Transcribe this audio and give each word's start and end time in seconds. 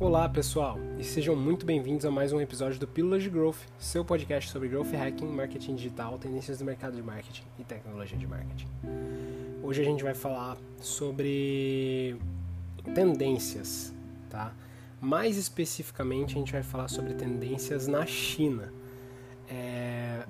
Olá 0.00 0.26
pessoal, 0.30 0.78
e 0.98 1.04
sejam 1.04 1.36
muito 1.36 1.66
bem-vindos 1.66 2.06
a 2.06 2.10
mais 2.10 2.32
um 2.32 2.40
episódio 2.40 2.80
do 2.80 2.88
Pílulas 2.88 3.22
de 3.22 3.28
Growth, 3.28 3.58
seu 3.78 4.02
podcast 4.02 4.50
sobre 4.50 4.66
growth 4.66 4.90
hacking, 4.92 5.26
marketing 5.26 5.74
digital, 5.74 6.18
tendências 6.18 6.56
do 6.58 6.64
mercado 6.64 6.96
de 6.96 7.02
marketing 7.02 7.42
e 7.58 7.64
tecnologia 7.64 8.16
de 8.16 8.26
marketing. 8.26 8.66
Hoje 9.62 9.82
a 9.82 9.84
gente 9.84 10.02
vai 10.02 10.14
falar 10.14 10.56
sobre 10.80 12.16
tendências, 12.94 13.92
tá? 14.30 14.54
Mais 15.02 15.36
especificamente 15.36 16.34
a 16.34 16.38
gente 16.38 16.52
vai 16.52 16.62
falar 16.62 16.88
sobre 16.88 17.12
tendências 17.12 17.86
na 17.86 18.06
China. 18.06 18.72
É... 19.50 20.24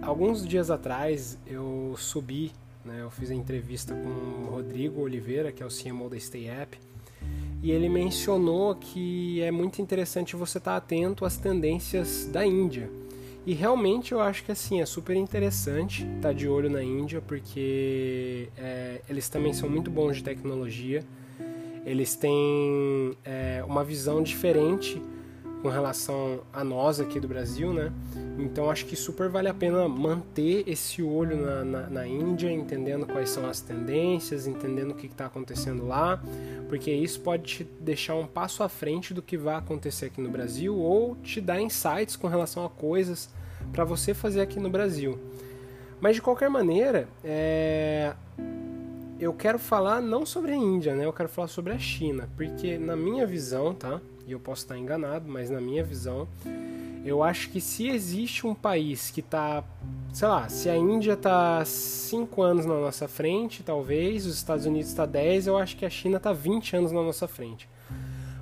Alguns 0.00 0.46
dias 0.46 0.70
atrás 0.70 1.36
eu 1.44 1.96
subi, 1.98 2.52
né, 2.84 3.02
eu 3.02 3.10
fiz 3.10 3.32
a 3.32 3.34
entrevista 3.34 3.96
com 3.96 4.44
o 4.44 4.48
Rodrigo 4.48 5.00
Oliveira, 5.00 5.50
que 5.50 5.60
é 5.60 5.66
o 5.66 5.70
CMO 5.70 6.08
da 6.08 6.20
Stay 6.20 6.48
App, 6.48 6.78
e 7.62 7.70
ele 7.70 7.88
mencionou 7.88 8.74
que 8.74 9.40
é 9.42 9.50
muito 9.50 9.80
interessante 9.80 10.36
você 10.36 10.58
estar 10.58 10.76
atento 10.76 11.24
às 11.24 11.36
tendências 11.36 12.26
da 12.26 12.44
Índia. 12.46 12.90
E 13.46 13.54
realmente 13.54 14.12
eu 14.12 14.20
acho 14.20 14.44
que 14.44 14.50
assim 14.50 14.80
é 14.80 14.86
super 14.86 15.14
interessante 15.14 16.06
estar 16.16 16.32
de 16.32 16.48
olho 16.48 16.68
na 16.68 16.82
Índia, 16.82 17.20
porque 17.20 18.48
é, 18.56 19.00
eles 19.08 19.28
também 19.28 19.52
são 19.52 19.68
muito 19.68 19.90
bons 19.90 20.16
de 20.16 20.24
tecnologia, 20.24 21.04
eles 21.84 22.16
têm 22.16 23.16
é, 23.24 23.62
uma 23.64 23.84
visão 23.84 24.20
diferente 24.20 25.00
com 25.66 25.72
relação 25.72 26.42
a 26.52 26.62
nós 26.62 27.00
aqui 27.00 27.18
do 27.18 27.26
Brasil, 27.26 27.72
né? 27.72 27.92
Então 28.38 28.70
acho 28.70 28.86
que 28.86 28.94
super 28.94 29.28
vale 29.28 29.48
a 29.48 29.54
pena 29.54 29.88
manter 29.88 30.62
esse 30.64 31.02
olho 31.02 31.36
na, 31.36 31.64
na, 31.64 31.90
na 31.90 32.06
Índia, 32.06 32.48
entendendo 32.52 33.04
quais 33.04 33.30
são 33.30 33.44
as 33.50 33.60
tendências, 33.60 34.46
entendendo 34.46 34.92
o 34.92 34.94
que 34.94 35.06
está 35.06 35.26
acontecendo 35.26 35.84
lá, 35.84 36.22
porque 36.68 36.92
isso 36.92 37.18
pode 37.18 37.42
te 37.42 37.64
deixar 37.80 38.14
um 38.14 38.28
passo 38.28 38.62
à 38.62 38.68
frente 38.68 39.12
do 39.12 39.20
que 39.20 39.36
vai 39.36 39.56
acontecer 39.56 40.06
aqui 40.06 40.20
no 40.20 40.30
Brasil 40.30 40.76
ou 40.76 41.16
te 41.16 41.40
dar 41.40 41.60
insights 41.60 42.14
com 42.14 42.28
relação 42.28 42.64
a 42.64 42.70
coisas 42.70 43.28
para 43.72 43.82
você 43.82 44.14
fazer 44.14 44.42
aqui 44.42 44.60
no 44.60 44.70
Brasil. 44.70 45.18
Mas 46.00 46.14
de 46.14 46.22
qualquer 46.22 46.48
maneira, 46.48 47.08
é... 47.24 48.14
eu 49.18 49.32
quero 49.32 49.58
falar 49.58 50.00
não 50.00 50.24
sobre 50.24 50.52
a 50.52 50.56
Índia, 50.56 50.94
né? 50.94 51.06
Eu 51.06 51.12
quero 51.12 51.28
falar 51.28 51.48
sobre 51.48 51.72
a 51.72 51.78
China, 51.78 52.28
porque 52.36 52.78
na 52.78 52.94
minha 52.94 53.26
visão, 53.26 53.74
tá? 53.74 54.00
E 54.26 54.32
eu 54.32 54.40
posso 54.40 54.62
estar 54.62 54.76
enganado, 54.76 55.28
mas 55.28 55.48
na 55.50 55.60
minha 55.60 55.84
visão, 55.84 56.26
eu 57.04 57.22
acho 57.22 57.48
que 57.50 57.60
se 57.60 57.88
existe 57.88 58.44
um 58.44 58.54
país 58.54 59.10
que 59.10 59.20
está, 59.20 59.62
sei 60.12 60.26
lá, 60.26 60.48
se 60.48 60.68
a 60.68 60.76
Índia 60.76 61.12
está 61.12 61.64
5 61.64 62.42
anos 62.42 62.66
na 62.66 62.74
nossa 62.74 63.06
frente, 63.06 63.62
talvez, 63.62 64.26
os 64.26 64.34
Estados 64.34 64.66
Unidos 64.66 64.88
está 64.88 65.06
10, 65.06 65.46
eu 65.46 65.56
acho 65.56 65.76
que 65.76 65.86
a 65.86 65.90
China 65.90 66.16
está 66.16 66.32
20 66.32 66.76
anos 66.76 66.90
na 66.90 67.00
nossa 67.02 67.28
frente. 67.28 67.68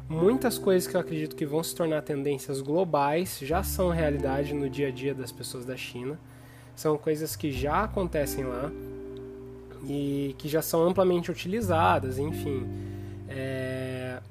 Muitas 0.09 0.59
coisas 0.59 0.89
que 0.89 0.97
eu 0.97 1.01
acredito 1.01 1.37
que 1.37 1.45
vão 1.45 1.63
se 1.63 1.75
tornar 1.75 2.03
tendências 2.03 2.61
globais 2.61 3.39
já 3.43 3.63
são 3.63 3.91
realidade 3.91 4.55
no 4.55 4.69
dia 4.69 4.89
a 4.89 4.91
dia 4.91 5.15
das 5.15 5.33
pessoas 5.33 5.65
da 5.65 5.77
China. 5.77 6.19
São 6.75 6.97
coisas 6.97 7.37
que 7.37 7.53
já 7.53 7.85
acontecem 7.85 8.45
lá 8.45 8.71
e 9.87 10.35
que 10.39 10.49
já 10.49 10.63
são 10.63 10.83
amplamente 10.83 11.31
utilizadas, 11.31 12.19
enfim. 12.19 12.67
É... 13.29 13.84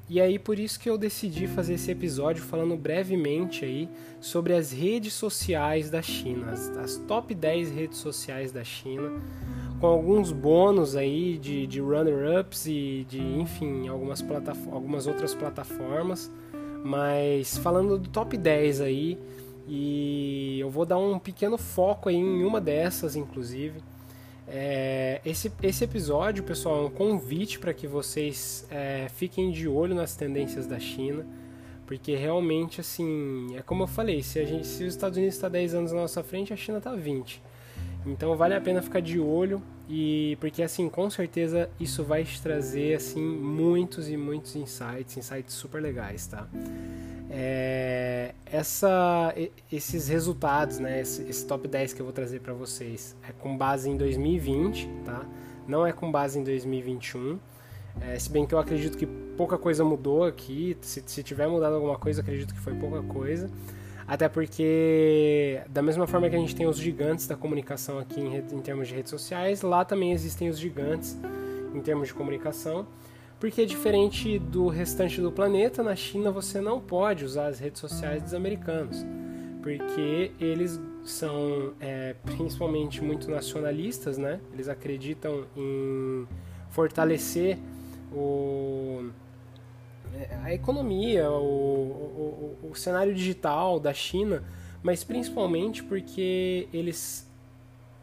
E 0.09 0.19
aí 0.19 0.37
por 0.37 0.59
isso 0.59 0.79
que 0.79 0.89
eu 0.89 0.97
decidi 0.97 1.47
fazer 1.47 1.75
esse 1.75 1.89
episódio 1.89 2.43
falando 2.43 2.75
brevemente 2.75 3.63
aí 3.63 3.89
sobre 4.19 4.53
as 4.53 4.71
redes 4.71 5.13
sociais 5.13 5.89
da 5.89 6.01
China, 6.01 6.51
as, 6.51 6.69
as 6.77 6.97
top 7.07 7.33
10 7.33 7.71
redes 7.71 7.97
sociais 7.99 8.51
da 8.51 8.63
China, 8.63 9.11
com 9.79 9.87
alguns 9.87 10.31
bônus 10.31 10.95
aí 10.95 11.37
de, 11.37 11.65
de 11.65 11.79
runner-ups 11.79 12.65
e 12.67 13.05
de, 13.09 13.21
enfim, 13.21 13.87
algumas, 13.87 14.23
algumas 14.71 15.07
outras 15.07 15.33
plataformas. 15.33 16.31
Mas 16.83 17.57
falando 17.57 17.97
do 17.97 18.09
top 18.09 18.35
10 18.37 18.81
aí, 18.81 19.17
e 19.67 20.59
eu 20.59 20.69
vou 20.69 20.85
dar 20.85 20.97
um 20.97 21.17
pequeno 21.17 21.57
foco 21.57 22.09
aí 22.09 22.15
em 22.15 22.43
uma 22.43 22.59
dessas, 22.59 23.15
inclusive. 23.15 23.79
É, 24.47 25.21
esse, 25.25 25.51
esse 25.61 25.83
episódio, 25.83 26.43
pessoal, 26.43 26.83
é 26.83 26.87
um 26.87 26.89
convite 26.89 27.59
para 27.59 27.73
que 27.73 27.87
vocês 27.87 28.67
é, 28.69 29.07
fiquem 29.15 29.51
de 29.51 29.67
olho 29.67 29.95
nas 29.95 30.15
tendências 30.15 30.67
da 30.67 30.79
China, 30.79 31.25
porque 31.85 32.15
realmente, 32.15 32.81
assim, 32.81 33.55
é 33.55 33.61
como 33.61 33.83
eu 33.83 33.87
falei, 33.87 34.21
se, 34.21 34.39
a 34.39 34.45
gente, 34.45 34.67
se 34.67 34.83
os 34.83 34.93
Estados 34.93 35.17
Unidos 35.17 35.35
está 35.35 35.49
10 35.49 35.75
anos 35.75 35.91
na 35.91 36.01
nossa 36.01 36.23
frente, 36.23 36.53
a 36.53 36.57
China 36.57 36.77
está 36.77 36.93
20. 36.93 37.41
Então 38.05 38.35
vale 38.35 38.53
a 38.53 38.61
pena 38.61 38.81
ficar 38.81 39.01
de 39.01 39.19
olho 39.19 39.61
e 39.89 40.37
porque 40.39 40.61
assim, 40.61 40.89
com 40.89 41.09
certeza 41.09 41.69
isso 41.79 42.03
vai 42.03 42.23
te 42.23 42.41
trazer 42.41 42.95
assim 42.95 43.21
muitos 43.21 44.09
e 44.09 44.17
muitos 44.17 44.55
insights, 44.55 45.15
insights 45.15 45.53
super 45.53 45.81
legais, 45.81 46.27
tá? 46.27 46.47
É, 47.35 48.35
essa, 48.45 49.33
esses 49.71 50.07
resultados, 50.07 50.77
né, 50.77 51.01
esse, 51.01 51.23
esse, 51.23 51.47
top 51.47 51.67
10 51.67 51.93
que 51.93 51.99
eu 51.99 52.05
vou 52.05 52.13
trazer 52.13 52.39
para 52.39 52.53
vocês 52.53 53.15
é 53.27 53.31
com 53.31 53.57
base 53.57 53.89
em 53.89 53.97
2020, 53.97 54.87
tá? 55.03 55.25
Não 55.67 55.83
é 55.83 55.91
com 55.91 56.11
base 56.11 56.37
em 56.37 56.43
2021. 56.43 57.39
É, 58.01 58.19
se 58.19 58.29
bem 58.29 58.45
que 58.45 58.53
eu 58.53 58.59
acredito 58.59 58.95
que 58.95 59.07
pouca 59.07 59.57
coisa 59.57 59.83
mudou 59.83 60.25
aqui. 60.25 60.77
Se, 60.81 61.01
se 61.03 61.23
tiver 61.23 61.47
mudado 61.47 61.73
alguma 61.73 61.97
coisa, 61.97 62.21
acredito 62.21 62.53
que 62.53 62.59
foi 62.59 62.75
pouca 62.75 63.01
coisa. 63.01 63.49
Até 64.07 64.29
porque, 64.29 65.59
da 65.69 65.81
mesma 65.81 66.05
forma 66.05 66.29
que 66.29 66.35
a 66.35 66.39
gente 66.39 66.55
tem 66.55 66.67
os 66.67 66.77
gigantes 66.77 67.25
da 67.25 67.35
comunicação 67.35 67.97
aqui 67.97 68.21
em, 68.21 68.35
em 68.35 68.61
termos 68.61 68.87
de 68.87 68.93
redes 68.93 69.09
sociais, 69.09 69.63
lá 69.63 69.83
também 69.83 70.11
existem 70.11 70.49
os 70.49 70.59
gigantes 70.59 71.17
em 71.73 71.81
termos 71.81 72.09
de 72.09 72.13
comunicação 72.13 72.85
porque 73.39 73.65
diferente 73.65 74.39
do 74.39 74.67
restante 74.67 75.19
do 75.19 75.31
planeta, 75.31 75.83
na 75.83 75.95
China 75.95 76.31
você 76.31 76.61
não 76.61 76.79
pode 76.79 77.25
usar 77.25 77.47
as 77.47 77.59
redes 77.59 77.79
sociais 77.79 78.23
dos 78.23 78.33
americanos, 78.33 79.05
porque 79.61 80.31
eles 80.39 80.79
são 81.03 81.73
é, 81.79 82.15
principalmente 82.23 83.03
muito 83.03 83.29
nacionalistas, 83.29 84.17
né? 84.17 84.39
Eles 84.53 84.69
acreditam 84.69 85.45
em 85.55 86.25
fortalecer 86.69 87.57
o, 88.11 89.09
é, 90.13 90.35
a 90.43 90.53
economia, 90.53 91.29
o, 91.29 91.35
o, 91.43 92.57
o, 92.63 92.69
o 92.71 92.75
cenário 92.75 93.13
digital 93.13 93.79
da 93.79 93.93
China, 93.93 94.43
mas 94.81 95.03
principalmente 95.03 95.83
porque 95.83 96.67
eles, 96.73 97.29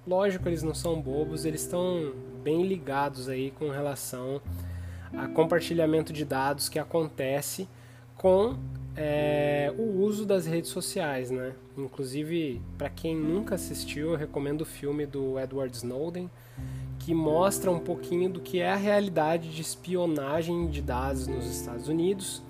lógico, 0.06 0.48
eles 0.48 0.62
não 0.62 0.74
são 0.74 1.00
bobos, 1.00 1.44
eles 1.44 1.62
estão 1.62 2.12
bem 2.42 2.66
ligados 2.66 3.28
aí 3.28 3.50
com 3.52 3.70
relação 3.70 4.40
a 5.16 5.28
compartilhamento 5.28 6.12
de 6.12 6.24
dados 6.24 6.68
que 6.68 6.78
acontece 6.78 7.68
com 8.16 8.56
é, 8.96 9.72
o 9.78 10.02
uso 10.02 10.26
das 10.26 10.46
redes 10.46 10.70
sociais, 10.70 11.30
né? 11.30 11.52
Inclusive, 11.76 12.60
para 12.76 12.90
quem 12.90 13.16
nunca 13.16 13.54
assistiu, 13.54 14.10
eu 14.10 14.16
recomendo 14.16 14.62
o 14.62 14.64
filme 14.64 15.06
do 15.06 15.38
Edward 15.38 15.74
Snowden, 15.74 16.30
que 16.98 17.14
mostra 17.14 17.70
um 17.70 17.78
pouquinho 17.78 18.28
do 18.28 18.40
que 18.40 18.60
é 18.60 18.70
a 18.70 18.76
realidade 18.76 19.50
de 19.50 19.62
espionagem 19.62 20.68
de 20.68 20.82
dados 20.82 21.26
nos 21.26 21.46
Estados 21.46 21.88
Unidos, 21.88 22.42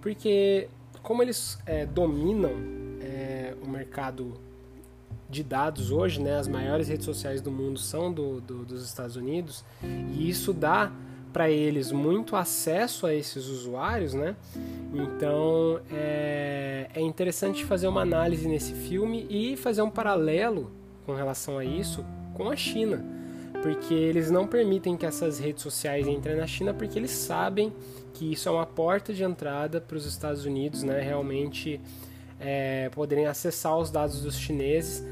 porque 0.00 0.68
como 1.02 1.22
eles 1.22 1.58
é, 1.66 1.84
dominam 1.84 2.52
é, 3.00 3.54
o 3.62 3.68
mercado 3.68 4.34
de 5.28 5.42
dados 5.42 5.90
hoje, 5.90 6.20
né? 6.20 6.38
As 6.38 6.46
maiores 6.46 6.88
redes 6.88 7.04
sociais 7.04 7.40
do 7.40 7.50
mundo 7.50 7.78
são 7.78 8.12
do, 8.12 8.40
do 8.40 8.64
dos 8.64 8.84
Estados 8.84 9.16
Unidos 9.16 9.64
e 9.82 10.28
isso 10.28 10.52
dá 10.52 10.92
para 11.36 11.50
eles 11.50 11.92
muito 11.92 12.34
acesso 12.34 13.04
a 13.04 13.14
esses 13.14 13.46
usuários, 13.48 14.14
né? 14.14 14.34
Então 14.94 15.78
é, 15.92 16.88
é 16.94 17.00
interessante 17.02 17.62
fazer 17.62 17.88
uma 17.88 18.00
análise 18.00 18.48
nesse 18.48 18.72
filme 18.72 19.26
e 19.28 19.54
fazer 19.54 19.82
um 19.82 19.90
paralelo 19.90 20.70
com 21.04 21.12
relação 21.12 21.58
a 21.58 21.64
isso 21.64 22.02
com 22.32 22.48
a 22.48 22.56
China, 22.56 23.04
porque 23.60 23.92
eles 23.92 24.30
não 24.30 24.46
permitem 24.46 24.96
que 24.96 25.04
essas 25.04 25.38
redes 25.38 25.62
sociais 25.62 26.08
entrem 26.08 26.36
na 26.36 26.46
China 26.46 26.72
porque 26.72 26.98
eles 26.98 27.10
sabem 27.10 27.70
que 28.14 28.32
isso 28.32 28.48
é 28.48 28.52
uma 28.52 28.64
porta 28.64 29.12
de 29.12 29.22
entrada 29.22 29.78
para 29.78 29.98
os 29.98 30.06
Estados 30.06 30.46
Unidos, 30.46 30.82
né? 30.82 31.02
Realmente 31.02 31.78
é, 32.40 32.88
poderem 32.94 33.26
acessar 33.26 33.76
os 33.76 33.90
dados 33.90 34.22
dos 34.22 34.38
chineses. 34.38 35.04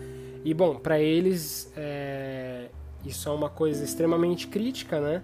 E 0.42 0.54
bom, 0.54 0.76
para 0.76 0.98
eles 0.98 1.70
é, 1.76 2.68
isso 3.04 3.28
é 3.28 3.32
uma 3.32 3.50
coisa 3.50 3.84
extremamente 3.84 4.46
crítica, 4.48 4.98
né? 4.98 5.22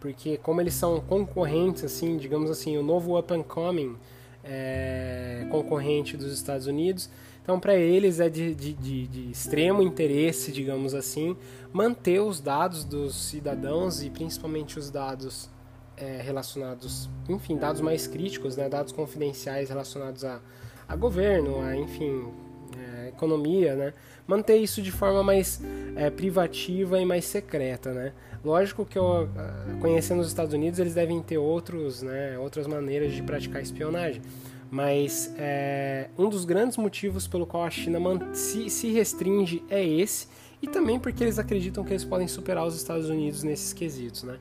Porque 0.00 0.36
como 0.36 0.60
eles 0.60 0.74
são 0.74 1.00
concorrentes, 1.00 1.84
assim, 1.84 2.16
digamos 2.16 2.50
assim, 2.50 2.76
o 2.76 2.82
novo 2.82 3.18
up 3.18 3.32
and 3.32 3.42
coming 3.42 3.96
é, 4.44 5.46
concorrente 5.50 6.16
dos 6.16 6.32
Estados 6.32 6.66
Unidos, 6.66 7.10
então 7.42 7.60
para 7.60 7.74
eles 7.76 8.20
é 8.20 8.28
de, 8.28 8.54
de, 8.54 8.72
de, 8.72 9.06
de, 9.06 9.30
extremo 9.30 9.82
interesse, 9.82 10.50
digamos 10.50 10.94
assim, 10.94 11.36
manter 11.72 12.20
os 12.20 12.40
dados 12.40 12.84
dos 12.84 13.14
cidadãos 13.14 14.02
e 14.02 14.10
principalmente 14.10 14.78
os 14.78 14.90
dados 14.90 15.48
é, 15.96 16.20
relacionados, 16.22 17.08
enfim, 17.28 17.56
dados 17.56 17.80
mais 17.80 18.06
críticos, 18.06 18.56
né, 18.56 18.68
dados 18.68 18.92
confidenciais 18.92 19.68
relacionados 19.68 20.24
a, 20.24 20.40
a 20.88 20.96
governo, 20.96 21.60
a, 21.62 21.76
enfim, 21.76 22.28
é, 22.76 23.08
economia, 23.08 23.74
né? 23.74 23.94
Manter 24.26 24.56
isso 24.56 24.82
de 24.82 24.90
forma 24.90 25.22
mais 25.22 25.60
é, 25.94 26.10
privativa 26.10 27.00
e 27.00 27.04
mais 27.04 27.24
secreta, 27.24 27.92
né? 27.92 28.12
Lógico 28.44 28.84
que 28.84 28.96
eu, 28.96 29.28
ah, 29.36 29.76
conhecendo 29.80 30.20
os 30.20 30.28
Estados 30.28 30.54
Unidos, 30.54 30.78
eles 30.78 30.94
devem 30.94 31.20
ter 31.20 31.36
outros, 31.36 32.02
né, 32.02 32.38
outras 32.38 32.66
maneiras 32.68 33.12
de 33.12 33.20
praticar 33.20 33.60
espionagem. 33.60 34.22
Mas 34.70 35.34
é, 35.36 36.08
um 36.16 36.28
dos 36.28 36.44
grandes 36.44 36.76
motivos 36.76 37.26
pelo 37.26 37.46
qual 37.46 37.64
a 37.64 37.70
China 37.70 37.98
se, 38.34 38.70
se 38.70 38.92
restringe 38.92 39.64
é 39.68 39.84
esse, 39.84 40.28
e 40.60 40.66
também 40.66 40.98
porque 40.98 41.24
eles 41.24 41.38
acreditam 41.38 41.84
que 41.84 41.92
eles 41.92 42.04
podem 42.04 42.28
superar 42.28 42.66
os 42.66 42.76
Estados 42.76 43.08
Unidos 43.08 43.42
nesses 43.42 43.72
quesitos, 43.72 44.22
né? 44.22 44.38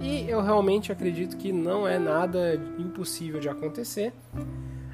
E 0.00 0.28
eu 0.30 0.40
realmente 0.40 0.92
acredito 0.92 1.36
que 1.36 1.50
não 1.50 1.86
é 1.86 1.98
nada 1.98 2.54
impossível 2.78 3.40
de 3.40 3.48
acontecer. 3.48 4.12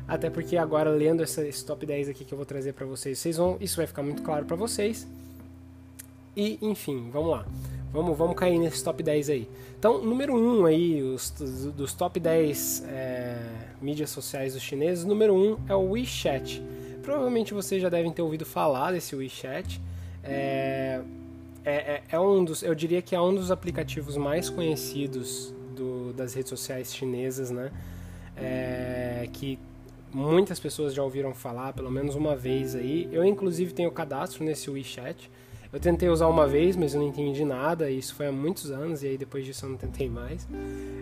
Até 0.07 0.29
porque 0.29 0.57
agora 0.57 0.91
lendo 0.91 1.23
essa, 1.23 1.47
esse 1.47 1.65
top 1.65 1.87
10 1.87 2.11
aqui 2.11 2.25
que 2.25 2.35
eu 2.35 2.37
vou 2.37 2.45
trazer 2.45 2.75
para 2.75 2.85
vocês, 2.85 3.19
vocês 3.19 3.37
vão, 3.37 3.57
isso 3.61 3.77
vai 3.77 3.87
ficar 3.87 4.03
muito 4.03 4.23
claro 4.23 4.45
para 4.45 4.57
vocês. 4.57 5.07
E 6.37 6.59
enfim, 6.61 7.11
vamos 7.13 7.31
lá. 7.31 7.47
Vamos, 7.93 8.19
vamos 8.19 8.35
cair 8.35 8.59
nesse 8.59 8.83
top 8.83 9.03
10 9.03 9.31
aí. 9.31 9.49
Então, 9.79 10.03
número 10.03 10.35
1 10.35 10.67
aí, 10.67 11.03
os, 11.03 11.31
dos 11.31 11.95
top 11.95 12.19
10 12.19 12.85
é, 12.89 13.39
mídias 13.81 14.11
sociais 14.11 14.55
dos 14.55 14.63
chineses, 14.63 15.05
número 15.05 15.33
1 15.33 15.59
é 15.69 15.75
o 15.75 15.91
WeChat. 15.91 16.61
Provavelmente 17.03 17.55
vocês 17.55 17.81
já 17.81 17.89
devem 17.89 18.11
ter 18.11 18.23
ouvido 18.23 18.45
falar 18.45 18.93
desse 18.93 19.15
WeChat. 19.15 19.81
É, 20.25 21.03
é, 21.65 21.75
é, 21.75 22.03
é, 22.09 22.21
um 22.21 22.45
dos, 22.45 22.63
eu 22.63 22.75
diria 22.75 23.01
que 23.01 23.15
é 23.15 23.21
um 23.21 23.35
dos 23.35 23.51
aplicativos 23.51 24.17
mais 24.17 24.51
conhecidos 24.51 25.55
do, 25.77 26.13
das 26.13 26.35
redes 26.35 26.51
sociais 26.51 26.95
chinesas, 26.95 27.51
né? 27.51 27.71
É, 28.37 29.29
que 29.33 29.59
muitas 30.15 30.61
pessoas 30.61 30.95
já 30.95 31.03
ouviram 31.03 31.35
falar, 31.35 31.73
pelo 31.73 31.91
menos 31.91 32.15
uma 32.15 32.37
vez 32.37 32.75
aí. 32.77 33.09
Eu 33.13 33.25
inclusive 33.25 33.75
tenho 33.75 33.91
cadastro 33.91 34.45
nesse 34.45 34.71
WeChat. 34.71 35.31
Eu 35.73 35.81
tentei 35.81 36.09
usar 36.09 36.29
uma 36.29 36.47
vez, 36.47 36.77
mas 36.77 36.95
eu 36.95 37.01
não 37.01 37.09
entendi 37.09 37.45
nada. 37.45 37.91
Isso 37.91 38.15
foi 38.15 38.29
há 38.29 38.33
muitos 38.33 38.71
anos 38.71 39.03
e 39.03 39.09
aí 39.09 39.19
depois 39.19 39.45
disso 39.45 39.67
eu 39.67 39.71
não 39.71 39.77
tentei 39.77 40.09
mais. 40.09 40.47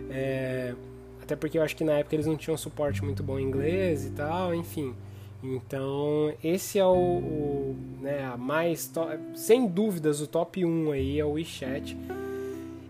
É, 0.09 0.73
até 1.21 1.35
porque 1.35 1.59
eu 1.59 1.61
acho 1.61 1.75
que 1.75 1.83
na 1.83 1.93
época 1.93 2.15
eles 2.15 2.25
não 2.25 2.35
tinham 2.35 2.57
suporte 2.57 3.03
muito 3.03 3.21
bom 3.21 3.37
em 3.37 3.43
inglês 3.43 4.03
e 4.03 4.09
tal, 4.09 4.53
enfim. 4.55 4.95
Então, 5.43 6.33
esse 6.43 6.79
é 6.79 6.85
o, 6.85 6.95
o 6.95 7.75
né, 8.01 8.25
a 8.25 8.37
mais 8.37 8.91
sem 9.35 9.67
dúvidas 9.67 10.21
o 10.21 10.27
top 10.27 10.65
1 10.65 10.91
aí 10.91 11.19
é 11.19 11.25
o 11.25 11.33
WeChat. 11.33 11.95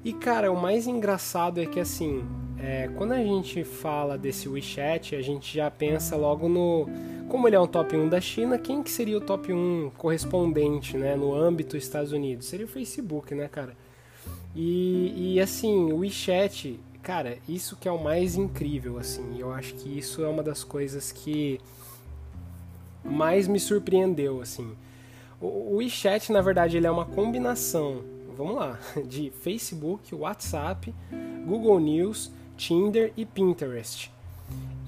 E 0.05 0.13
cara, 0.13 0.51
o 0.51 0.59
mais 0.59 0.87
engraçado 0.87 1.59
é 1.59 1.65
que 1.65 1.79
assim, 1.79 2.23
é, 2.65 2.89
quando 2.95 3.11
a 3.11 3.21
gente 3.21 3.61
fala 3.65 4.17
desse 4.17 4.47
WeChat, 4.47 5.17
a 5.17 5.21
gente 5.21 5.53
já 5.53 5.69
pensa 5.69 6.15
logo 6.15 6.47
no 6.47 6.87
como 7.27 7.45
ele 7.45 7.57
é 7.57 7.59
um 7.59 7.67
top 7.67 7.97
1 7.97 8.07
da 8.07 8.21
China, 8.21 8.57
quem 8.57 8.81
que 8.81 8.89
seria 8.89 9.17
o 9.17 9.21
top 9.21 9.51
1 9.51 9.91
correspondente, 9.97 10.95
né, 10.95 11.13
no 11.13 11.35
âmbito 11.35 11.75
Estados 11.75 12.13
Unidos? 12.13 12.45
Seria 12.45 12.65
o 12.65 12.69
Facebook, 12.69 13.35
né, 13.35 13.49
cara? 13.49 13.75
E, 14.55 15.33
e 15.33 15.41
assim, 15.41 15.91
o 15.91 15.97
WeChat, 15.97 16.79
cara, 17.01 17.37
isso 17.49 17.75
que 17.75 17.89
é 17.89 17.91
o 17.91 18.01
mais 18.01 18.37
incrível, 18.37 18.97
assim. 18.97 19.37
Eu 19.37 19.51
acho 19.51 19.73
que 19.75 19.97
isso 19.97 20.23
é 20.23 20.27
uma 20.29 20.41
das 20.41 20.63
coisas 20.63 21.11
que 21.11 21.59
mais 23.03 23.45
me 23.45 23.59
surpreendeu, 23.59 24.41
assim. 24.41 24.71
O 25.41 25.77
WeChat, 25.77 26.31
na 26.31 26.39
verdade, 26.39 26.77
ele 26.77 26.87
é 26.87 26.91
uma 26.91 27.05
combinação, 27.05 28.03
vamos 28.37 28.55
lá, 28.55 28.79
de 29.05 29.31
Facebook, 29.31 30.15
WhatsApp, 30.15 30.95
Google 31.45 31.79
News, 31.81 32.31
Tinder 32.63 33.11
e 33.17 33.25
Pinterest. 33.25 34.09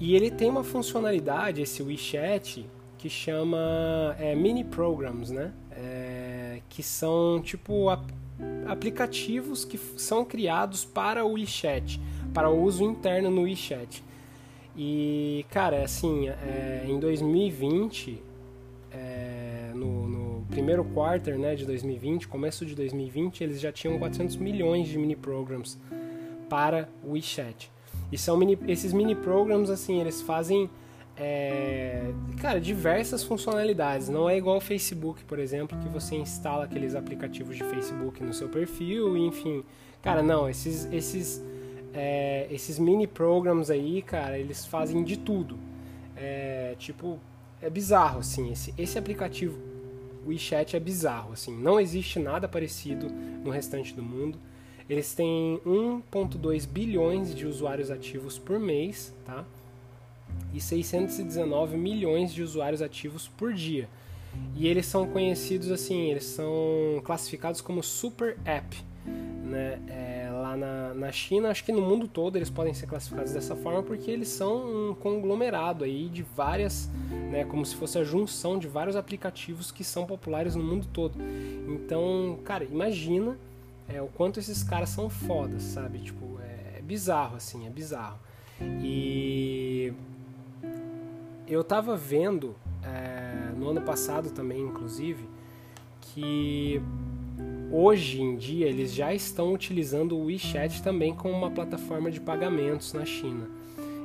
E 0.00 0.14
ele 0.14 0.30
tem 0.30 0.48
uma 0.48 0.64
funcionalidade, 0.64 1.60
esse 1.60 1.82
WeChat, 1.82 2.64
que 2.96 3.10
chama 3.10 4.16
é, 4.18 4.34
mini 4.34 4.64
programs, 4.64 5.30
né? 5.30 5.52
É, 5.70 6.60
que 6.70 6.82
são 6.82 7.38
tipo 7.42 7.90
ap 7.90 8.02
aplicativos 8.66 9.64
que 9.64 9.78
são 9.96 10.24
criados 10.24 10.84
para 10.84 11.24
o 11.24 11.32
WeChat, 11.32 12.00
para 12.32 12.50
o 12.50 12.62
uso 12.62 12.82
interno 12.82 13.30
no 13.30 13.42
WeChat. 13.42 14.02
E, 14.76 15.44
cara, 15.50 15.82
assim, 15.82 16.28
é, 16.28 16.84
em 16.86 16.98
2020, 16.98 18.22
é, 18.90 19.70
no, 19.74 20.08
no, 20.08 20.46
primeiro 20.50 20.84
quarter 20.84 21.38
né, 21.38 21.54
de 21.54 21.66
2020, 21.66 22.28
começo 22.28 22.64
de 22.64 22.74
2020, 22.74 23.42
eles 23.42 23.60
já 23.60 23.72
tinham 23.72 23.98
400 23.98 24.36
milhões 24.36 24.88
de 24.88 24.98
mini 24.98 25.16
programs 25.16 25.78
para 26.48 26.88
o 27.02 27.12
WeChat. 27.12 27.70
E 28.10 28.18
são 28.18 28.36
mini, 28.36 28.58
esses 28.68 28.92
mini 28.92 29.14
programs, 29.14 29.70
assim, 29.70 30.00
eles 30.00 30.22
fazem, 30.22 30.70
é, 31.16 32.12
cara, 32.40 32.60
diversas 32.60 33.24
funcionalidades. 33.24 34.08
Não 34.08 34.28
é 34.28 34.36
igual 34.36 34.58
o 34.58 34.60
Facebook, 34.60 35.24
por 35.24 35.38
exemplo, 35.38 35.78
que 35.78 35.88
você 35.88 36.14
instala 36.16 36.64
aqueles 36.64 36.94
aplicativos 36.94 37.56
de 37.56 37.64
Facebook 37.64 38.22
no 38.22 38.32
seu 38.32 38.48
perfil, 38.48 39.16
enfim. 39.16 39.64
Cara, 40.02 40.22
não, 40.22 40.48
esses, 40.48 40.84
esses 40.92 41.42
é, 41.96 42.46
esses 42.50 42.78
mini 42.78 43.06
programs 43.06 43.70
aí, 43.70 44.02
cara, 44.02 44.38
eles 44.38 44.66
fazem 44.66 45.02
de 45.02 45.16
tudo. 45.16 45.58
É, 46.14 46.74
tipo, 46.78 47.18
é 47.60 47.70
bizarro, 47.70 48.20
assim. 48.20 48.52
Esse, 48.52 48.74
esse 48.76 48.98
aplicativo 48.98 49.58
WeChat 50.26 50.76
é 50.76 50.80
bizarro, 50.80 51.32
assim. 51.32 51.56
Não 51.56 51.80
existe 51.80 52.18
nada 52.18 52.46
parecido 52.46 53.08
no 53.08 53.50
restante 53.50 53.94
do 53.94 54.02
mundo. 54.02 54.38
Eles 54.88 55.14
têm 55.14 55.60
1.2 55.66 56.66
bilhões 56.66 57.34
de 57.34 57.46
usuários 57.46 57.90
ativos 57.90 58.38
por 58.38 58.58
mês, 58.58 59.12
tá? 59.24 59.44
E 60.54 60.60
619 60.60 61.76
milhões 61.76 62.32
de 62.32 62.42
usuários 62.42 62.80
ativos 62.80 63.26
por 63.26 63.52
dia. 63.52 63.88
E 64.54 64.68
eles 64.68 64.86
são 64.86 65.06
conhecidos 65.06 65.70
assim, 65.70 66.10
eles 66.10 66.24
são 66.24 67.00
classificados 67.04 67.60
como 67.60 67.82
super 67.82 68.38
app, 68.44 68.76
né? 69.44 69.80
É, 69.88 70.28
lá 70.30 70.56
na, 70.56 70.94
na 70.94 71.12
China, 71.12 71.50
acho 71.50 71.64
que 71.64 71.72
no 71.72 71.80
mundo 71.80 72.06
todo 72.06 72.36
eles 72.36 72.50
podem 72.50 72.72
ser 72.72 72.86
classificados 72.86 73.32
dessa 73.32 73.56
forma 73.56 73.82
porque 73.82 74.10
eles 74.10 74.28
são 74.28 74.90
um 74.90 74.94
conglomerado 74.94 75.84
aí 75.84 76.08
de 76.08 76.22
várias, 76.22 76.88
né, 77.30 77.44
como 77.44 77.64
se 77.64 77.74
fosse 77.74 77.98
a 77.98 78.04
junção 78.04 78.58
de 78.58 78.68
vários 78.68 78.96
aplicativos 78.96 79.70
que 79.70 79.82
são 79.82 80.06
populares 80.06 80.54
no 80.54 80.62
mundo 80.62 80.86
todo. 80.92 81.18
Então, 81.68 82.38
cara, 82.44 82.64
imagina 82.64 83.36
é, 83.88 84.02
o 84.02 84.08
quanto 84.08 84.38
esses 84.40 84.62
caras 84.62 84.88
são 84.90 85.08
fodas, 85.08 85.62
sabe? 85.62 85.98
Tipo, 86.00 86.38
é, 86.40 86.78
é 86.78 86.82
bizarro 86.82 87.36
assim, 87.36 87.66
é 87.66 87.70
bizarro. 87.70 88.18
E 88.60 89.92
eu 91.46 91.62
tava 91.62 91.96
vendo 91.96 92.56
é, 92.82 93.52
no 93.56 93.68
ano 93.70 93.82
passado 93.82 94.30
também, 94.30 94.60
inclusive, 94.60 95.28
que 96.00 96.80
hoje 97.70 98.22
em 98.22 98.36
dia 98.36 98.66
eles 98.66 98.92
já 98.94 99.12
estão 99.12 99.52
utilizando 99.52 100.16
o 100.16 100.24
WeChat 100.26 100.82
também 100.82 101.14
como 101.14 101.34
uma 101.34 101.50
plataforma 101.50 102.10
de 102.10 102.20
pagamentos 102.20 102.92
na 102.92 103.04
China. 103.04 103.48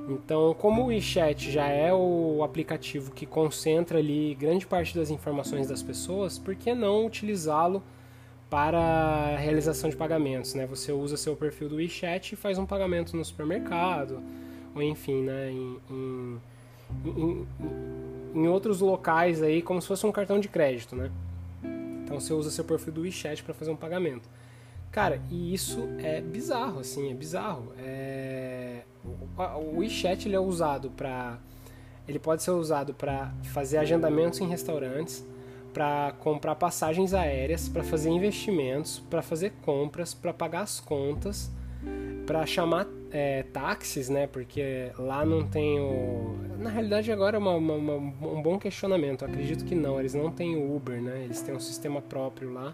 Então, 0.10 0.53
como 0.55 0.84
o 0.84 0.86
WeChat 0.88 1.51
já 1.51 1.67
é 1.67 1.94
o 1.94 2.44
aplicativo 2.44 3.12
que 3.12 3.25
concentra 3.25 4.00
ali 4.00 4.36
grande 4.36 4.65
parte 4.65 4.96
das 4.96 5.10
informações 5.10 5.67
das 5.67 5.82
pessoas, 5.82 6.38
por 6.38 6.55
que 6.55 6.74
não 6.74 7.05
utilizá-lo 7.05 7.82
para 8.51 9.38
realização 9.38 9.89
de 9.89 9.96
pagamentos? 9.96 10.53
Né? 10.53 10.67
Você 10.67 10.91
usa 10.91 11.15
seu 11.15 11.38
perfil 11.38 11.70
do 11.70 11.77
WeChat 11.77 12.34
e 12.34 12.36
faz 12.36 12.58
um 12.58 12.65
pagamento 12.65 13.15
no 13.15 13.24
supermercado, 13.24 14.22
ou 14.75 14.84
enfim, 14.84 15.24
né, 15.24 15.50
em, 15.50 15.79
em, 15.89 16.41
em, 17.05 17.48
em 18.36 18.48
outros 18.50 18.81
locais 18.81 19.41
aí, 19.41 19.62
como 19.62 19.81
se 19.81 19.88
fosse 19.88 20.05
um 20.05 20.12
cartão 20.12 20.38
de 20.38 20.50
crédito, 20.50 20.98
né? 20.98 21.10
Então 22.03 22.20
você 22.20 22.34
usa 22.34 22.51
seu 22.51 22.65
perfil 22.65 22.91
do 22.91 23.01
WeChat 23.01 23.41
para 23.41 23.53
fazer 23.53 23.72
um 23.72 23.75
pagamento. 23.77 24.27
Cara, 24.91 25.22
e 25.31 25.53
isso 25.53 25.88
é 26.00 26.20
bizarro, 26.20 26.81
assim, 26.81 27.10
é 27.10 27.13
bizarro. 27.13 27.72
É... 27.79 28.81
O 29.38 29.79
WeChat 29.79 30.27
ele 30.27 30.36
é 30.36 30.39
usado 30.39 30.91
para, 30.91 31.39
ele 32.05 32.20
pode 32.20 32.43
ser 32.43 32.51
usado 32.51 32.93
para 32.93 33.34
fazer 33.46 33.77
agendamentos 33.77 34.41
em 34.41 34.48
restaurantes, 34.50 35.25
para 35.74 36.13
comprar 36.20 36.56
passagens 36.56 37.13
aéreas, 37.13 37.70
para 37.70 37.84
fazer 37.84 38.10
investimentos, 38.10 39.00
para 39.10 39.22
fazer 39.22 39.54
compras, 39.62 40.13
para 40.13 40.34
pagar 40.34 40.62
as 40.62 40.80
contas, 40.80 41.50
para 42.25 42.46
chamar 42.46 42.88
é, 43.12 43.44
táxis, 43.44 44.10
né? 44.10 44.28
Porque 44.28 44.92
lá 44.98 45.25
não 45.25 45.46
tem 45.46 45.80
o. 45.80 46.36
Na 46.60 46.70
realidade, 46.70 47.12
agora 47.12 47.38
é 47.38 47.40
uma, 47.40 47.56
uma, 47.56 47.74
uma, 47.74 47.96
um 48.28 48.42
bom 48.42 48.58
questionamento. 48.58 49.24
Eu 49.24 49.30
acredito 49.30 49.66
que 49.66 49.75
não, 49.75 50.00
eles 50.00 50.13
não 50.13 50.32
têm 50.32 50.56
o 50.56 50.75
Uber, 50.75 51.01
né? 51.01 51.24
Eles 51.24 51.42
têm 51.42 51.56
um 51.56 51.60
sistema 51.60 52.01
próprio 52.01 52.51
lá. 52.54 52.74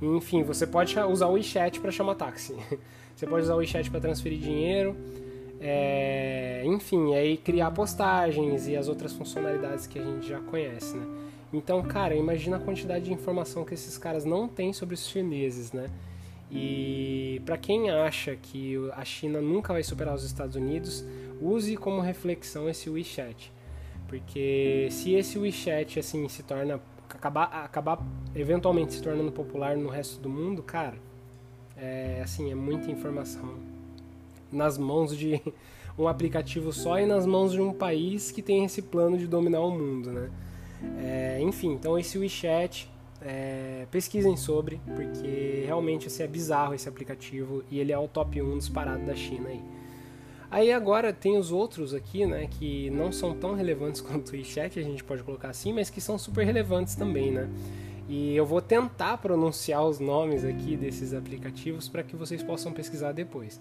Enfim, 0.00 0.42
você 0.42 0.66
pode 0.66 0.98
usar 0.98 1.26
o 1.26 1.32
WeChat 1.32 1.80
para 1.80 1.90
chamar 1.90 2.14
táxi. 2.14 2.54
Você 3.18 3.26
pode 3.26 3.42
usar 3.42 3.54
o 3.54 3.56
WeChat 3.56 3.90
para 3.90 3.98
transferir 3.98 4.38
dinheiro. 4.38 4.94
É, 5.60 6.62
enfim, 6.64 7.16
aí 7.16 7.36
criar 7.36 7.72
postagens 7.72 8.68
e 8.68 8.76
as 8.76 8.86
outras 8.86 9.12
funcionalidades 9.12 9.88
que 9.88 9.98
a 9.98 10.04
gente 10.04 10.28
já 10.28 10.38
conhece, 10.38 10.96
né? 10.96 11.04
Então, 11.52 11.82
cara, 11.82 12.14
imagina 12.14 12.56
a 12.56 12.60
quantidade 12.60 13.06
de 13.06 13.12
informação 13.12 13.64
que 13.64 13.74
esses 13.74 13.96
caras 13.96 14.24
não 14.24 14.46
têm 14.46 14.72
sobre 14.72 14.94
os 14.94 15.06
chineses, 15.06 15.72
né? 15.72 15.86
E 16.50 17.42
para 17.44 17.58
quem 17.58 17.90
acha 17.90 18.36
que 18.36 18.76
a 18.94 19.04
China 19.04 19.40
nunca 19.40 19.72
vai 19.72 19.82
superar 19.82 20.14
os 20.14 20.24
Estados 20.24 20.56
Unidos, 20.56 21.04
use 21.40 21.76
como 21.76 22.00
reflexão 22.00 22.68
esse 22.68 22.88
WeChat. 22.88 23.52
Porque 24.06 24.88
se 24.90 25.14
esse 25.14 25.38
WeChat 25.38 25.98
assim 25.98 26.26
se 26.28 26.42
torna 26.42 26.80
acabar 27.08 27.44
acabar 27.64 27.98
eventualmente 28.34 28.94
se 28.94 29.02
tornando 29.02 29.32
popular 29.32 29.76
no 29.76 29.88
resto 29.88 30.20
do 30.20 30.28
mundo, 30.28 30.62
cara, 30.62 30.96
é 31.76 32.20
assim, 32.22 32.50
é 32.50 32.54
muita 32.54 32.90
informação 32.90 33.56
nas 34.50 34.78
mãos 34.78 35.16
de 35.16 35.40
um 35.98 36.08
aplicativo 36.08 36.72
só 36.72 36.98
e 36.98 37.06
nas 37.06 37.26
mãos 37.26 37.52
de 37.52 37.60
um 37.60 37.72
país 37.72 38.30
que 38.30 38.42
tem 38.42 38.64
esse 38.64 38.82
plano 38.82 39.18
de 39.18 39.26
dominar 39.26 39.60
o 39.60 39.70
mundo, 39.70 40.10
né? 40.12 40.30
É, 40.98 41.38
enfim, 41.40 41.72
então 41.72 41.98
esse 41.98 42.18
WeChat 42.18 42.90
é, 43.20 43.86
pesquisem 43.90 44.36
sobre, 44.36 44.80
porque 44.94 45.64
realmente 45.66 46.06
assim, 46.06 46.22
é 46.22 46.26
bizarro 46.26 46.74
esse 46.74 46.88
aplicativo 46.88 47.64
e 47.70 47.78
ele 47.78 47.92
é 47.92 47.98
o 47.98 48.06
top 48.06 48.40
1 48.40 48.58
disparado 48.58 49.04
da 49.04 49.14
China 49.14 49.48
aí. 49.48 49.60
Aí 50.50 50.72
agora 50.72 51.12
tem 51.12 51.36
os 51.36 51.52
outros 51.52 51.92
aqui, 51.92 52.24
né, 52.24 52.48
que 52.50 52.88
não 52.90 53.12
são 53.12 53.34
tão 53.34 53.54
relevantes 53.54 54.00
quanto 54.02 54.30
o 54.30 54.32
WeChat, 54.32 54.78
a 54.78 54.82
gente 54.82 55.04
pode 55.04 55.22
colocar 55.22 55.50
assim, 55.50 55.72
mas 55.72 55.90
que 55.90 56.00
são 56.00 56.18
super 56.18 56.44
relevantes 56.44 56.94
também, 56.94 57.30
né? 57.30 57.48
E 58.08 58.34
eu 58.34 58.46
vou 58.46 58.62
tentar 58.62 59.18
pronunciar 59.18 59.84
os 59.84 60.00
nomes 60.00 60.42
aqui 60.42 60.78
desses 60.78 61.12
aplicativos 61.12 61.90
para 61.90 62.02
que 62.02 62.16
vocês 62.16 62.42
possam 62.42 62.72
pesquisar 62.72 63.12
depois. 63.12 63.60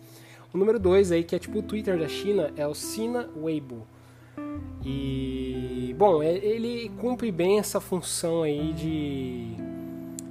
O 0.54 0.58
número 0.58 0.80
2 0.80 1.12
aí, 1.12 1.24
que 1.26 1.36
é 1.36 1.40
tipo 1.40 1.60
o 1.60 1.62
Twitter 1.62 2.00
da 2.00 2.08
China, 2.08 2.54
é 2.56 2.66
o 2.66 2.74
Sina 2.74 3.30
Weibo. 3.36 3.86
E 4.86 5.94
bom, 5.98 6.22
é, 6.22 6.36
ele 6.36 6.90
cumpre 7.00 7.32
bem 7.32 7.60
essa 7.60 7.80
função 7.80 8.44
aí 8.44 8.74
de, 8.74 9.56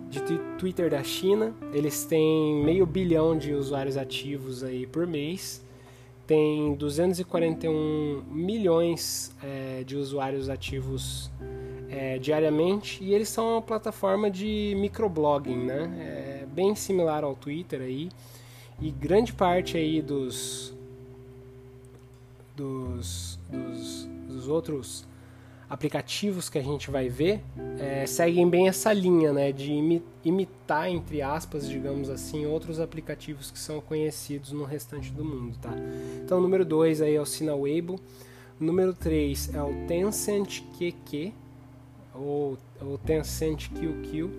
de 0.09 0.39
Twitter 0.59 0.91
da 0.91 1.03
China. 1.03 1.55
Eles 1.73 2.05
têm 2.05 2.65
meio 2.65 2.87
bilhão 2.87 3.37
de 3.37 3.53
usuários 3.53 3.97
ativos 3.97 4.63
aí 4.63 4.87
por 4.87 5.07
mês. 5.07 5.65
Tem 6.27 6.75
241 6.75 8.25
milhões 8.31 9.35
é, 9.43 9.85
de 9.85 9.97
usuários 9.97 10.49
ativos 10.49 11.31
é, 11.89 12.19
diariamente 12.19 13.03
e 13.03 13.15
eles 13.15 13.29
são 13.29 13.53
uma 13.53 13.63
plataforma 13.63 14.31
de 14.31 14.75
microblogging, 14.77 15.57
né? 15.57 16.41
É 16.43 16.47
bem 16.47 16.75
similar 16.75 17.23
ao 17.23 17.35
Twitter 17.35 17.81
aí 17.81 18.09
e 18.81 18.91
grande 18.91 19.33
parte 19.33 19.77
aí 19.77 20.03
dos 20.03 20.75
dos, 22.57 23.39
dos 23.51 24.09
dos 24.27 24.49
outros 24.49 25.07
aplicativos 25.69 26.49
que 26.49 26.59
a 26.59 26.63
gente 26.63 26.91
vai 26.91 27.09
ver 27.09 27.43
é, 27.79 28.07
seguem 28.07 28.49
bem 28.49 28.69
essa 28.69 28.93
linha, 28.93 29.33
né, 29.33 29.51
de 29.51 29.73
imitar 30.25 30.89
entre 30.89 31.21
aspas, 31.23 31.69
digamos 31.69 32.09
assim, 32.09 32.47
outros 32.47 32.79
aplicativos 32.79 33.51
que 33.51 33.59
são 33.59 33.81
conhecidos 33.81 34.53
no 34.53 34.65
restante 34.65 35.11
do 35.13 35.25
mundo, 35.25 35.59
tá? 35.61 35.75
Então, 36.25 36.39
o 36.39 36.41
número 36.41 36.65
2 36.65 37.03
aí 37.03 37.17
é 37.17 37.21
o 37.21 37.27
Sinaweibo, 37.27 38.01
o 38.61 38.65
número 38.65 38.95
3 38.95 39.55
é 39.55 39.63
o 39.63 39.87
Tencent 39.87 40.63
QQ 40.79 41.33
ou 42.15 42.57
o 42.81 42.99
Tencent 42.99 43.69
QQ, 43.71 44.31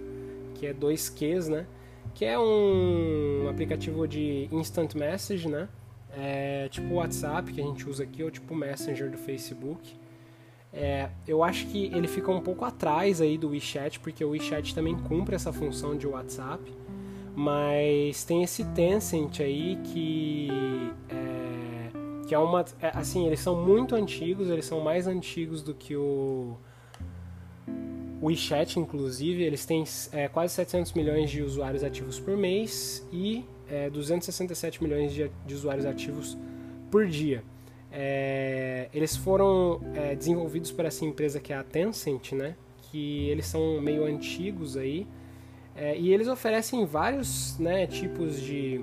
que 0.56 0.66
é 0.66 0.74
dois 0.74 1.10
Qs, 1.10 1.48
né? 1.50 1.68
Que 2.16 2.26
é 2.26 2.40
um 2.40 3.48
aplicativo 3.50 4.08
de 4.08 4.50
instant 4.52 4.96
message, 4.96 5.48
né? 5.48 5.70
É, 6.18 6.68
tipo 6.70 6.94
o 6.94 6.96
WhatsApp 6.96 7.54
que 7.54 7.62
a 7.62 7.64
gente 7.64 7.88
usa 7.88 8.04
aqui, 8.04 8.24
ou 8.24 8.32
tipo 8.32 8.54
o 8.54 8.58
Messenger 8.58 9.10
do 9.12 9.18
Facebook. 9.18 9.96
É, 10.74 11.10
eu 11.28 11.44
acho 11.44 11.68
que 11.68 11.86
ele 11.86 12.08
fica 12.08 12.32
um 12.32 12.42
pouco 12.42 12.66
atrás 12.66 13.22
aí 13.22 13.38
do 13.38 13.50
WeChat, 13.50 14.00
porque 14.00 14.24
o 14.24 14.30
WeChat 14.30 14.74
também 14.74 14.96
cumpre 14.96 15.36
essa 15.36 15.54
função 15.54 15.96
de 15.96 16.08
WhatsApp, 16.08 16.62
mas 17.36 18.24
tem 18.24 18.44
esse 18.44 18.66
Tencent 18.66 19.40
aí 19.40 19.78
que 19.84 20.50
é, 21.10 22.28
que 22.28 22.36
é 22.36 22.40
uma, 22.40 22.66
é, 22.82 22.92
assim, 22.94 23.26
eles 23.28 23.40
são 23.40 23.64
muito 23.64 23.96
antigos, 23.96 24.50
eles 24.50 24.66
são 24.66 24.82
mais 24.82 25.08
antigos 25.08 25.62
do 25.62 25.74
que 25.74 25.96
o 25.96 26.58
WeChat, 28.22 28.80
inclusive, 28.80 29.44
eles 29.44 29.66
têm 29.66 29.84
é, 30.12 30.28
quase 30.28 30.54
700 30.56 30.94
milhões 30.94 31.30
de 31.30 31.44
usuários 31.44 31.84
ativos 31.84 32.20
por 32.20 32.36
mês 32.36 33.08
e 33.14 33.46
é, 33.70 33.90
267 33.90 34.84
milhões 34.84 35.14
de, 35.14 35.30
de, 35.46 35.54
usuários 35.54 35.86
ativos 35.86 36.38
por 36.92 37.08
dia. 37.08 37.44
É, 37.92 38.90
eles 38.94 39.16
foram 39.16 39.82
é, 39.96 40.16
desenvolvidos 40.16 40.72
por 40.72 40.86
essa 40.86 41.06
empresa 41.06 41.40
que 41.40 41.54
é 41.54 41.58
a 41.58 41.64
Tencent, 41.64 42.34
né? 42.34 42.56
Que 42.92 43.30
eles 43.30 43.46
são 43.46 43.82
meio 43.82 44.06
antigos 44.06 44.78
aí 44.78 45.08
é, 45.78 45.96
e 45.96 46.12
eles 46.12 46.28
oferecem 46.28 46.84
vários 46.86 47.56
né, 47.60 47.86
tipos 47.86 48.42
de, 48.42 48.82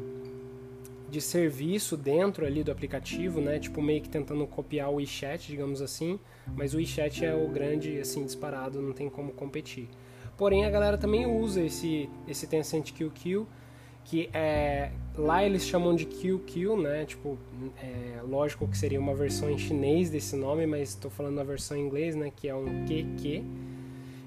de 1.11 1.21
serviço 1.21 1.97
dentro 1.97 2.47
ali 2.47 2.63
do 2.63 2.71
aplicativo, 2.71 3.41
né? 3.41 3.59
Tipo 3.59 3.83
meio 3.83 4.01
que 4.01 4.09
tentando 4.09 4.47
copiar 4.47 4.91
o 4.91 4.95
WeChat, 4.95 5.49
digamos 5.49 5.83
assim. 5.83 6.21
Mas 6.55 6.73
o 6.73 6.77
WeChat 6.77 7.25
é 7.25 7.35
o 7.35 7.49
grande, 7.49 7.99
assim, 7.99 8.25
disparado, 8.25 8.81
não 8.81 8.93
tem 8.93 9.11
como 9.11 9.33
competir. 9.33 9.89
Porém, 10.37 10.65
a 10.65 10.71
galera 10.71 10.97
também 10.97 11.27
usa 11.27 11.63
esse, 11.63 12.09
esse 12.29 12.47
Tencent 12.47 12.93
QQ 12.93 13.45
que 14.05 14.29
é, 14.33 14.91
lá 15.17 15.43
eles 15.45 15.67
chamam 15.67 15.95
de 15.95 16.05
QQ, 16.05 16.77
né? 16.77 17.05
Tipo, 17.07 17.39
é, 17.83 18.21
lógico 18.23 18.69
que 18.69 18.77
seria 18.77 19.01
uma 19.01 19.15
versão 19.15 19.51
em 19.51 19.59
chinês 19.59 20.11
desse 20.11 20.37
nome, 20.37 20.67
mas 20.67 20.91
estou 20.91 21.11
falando 21.11 21.37
na 21.37 21.45
versão 21.45 21.77
em 21.77 21.81
inglês, 21.81 22.15
né? 22.15 22.31
Que 22.35 22.49
é 22.49 22.55
um 22.55 22.85
QQ. 22.85 23.43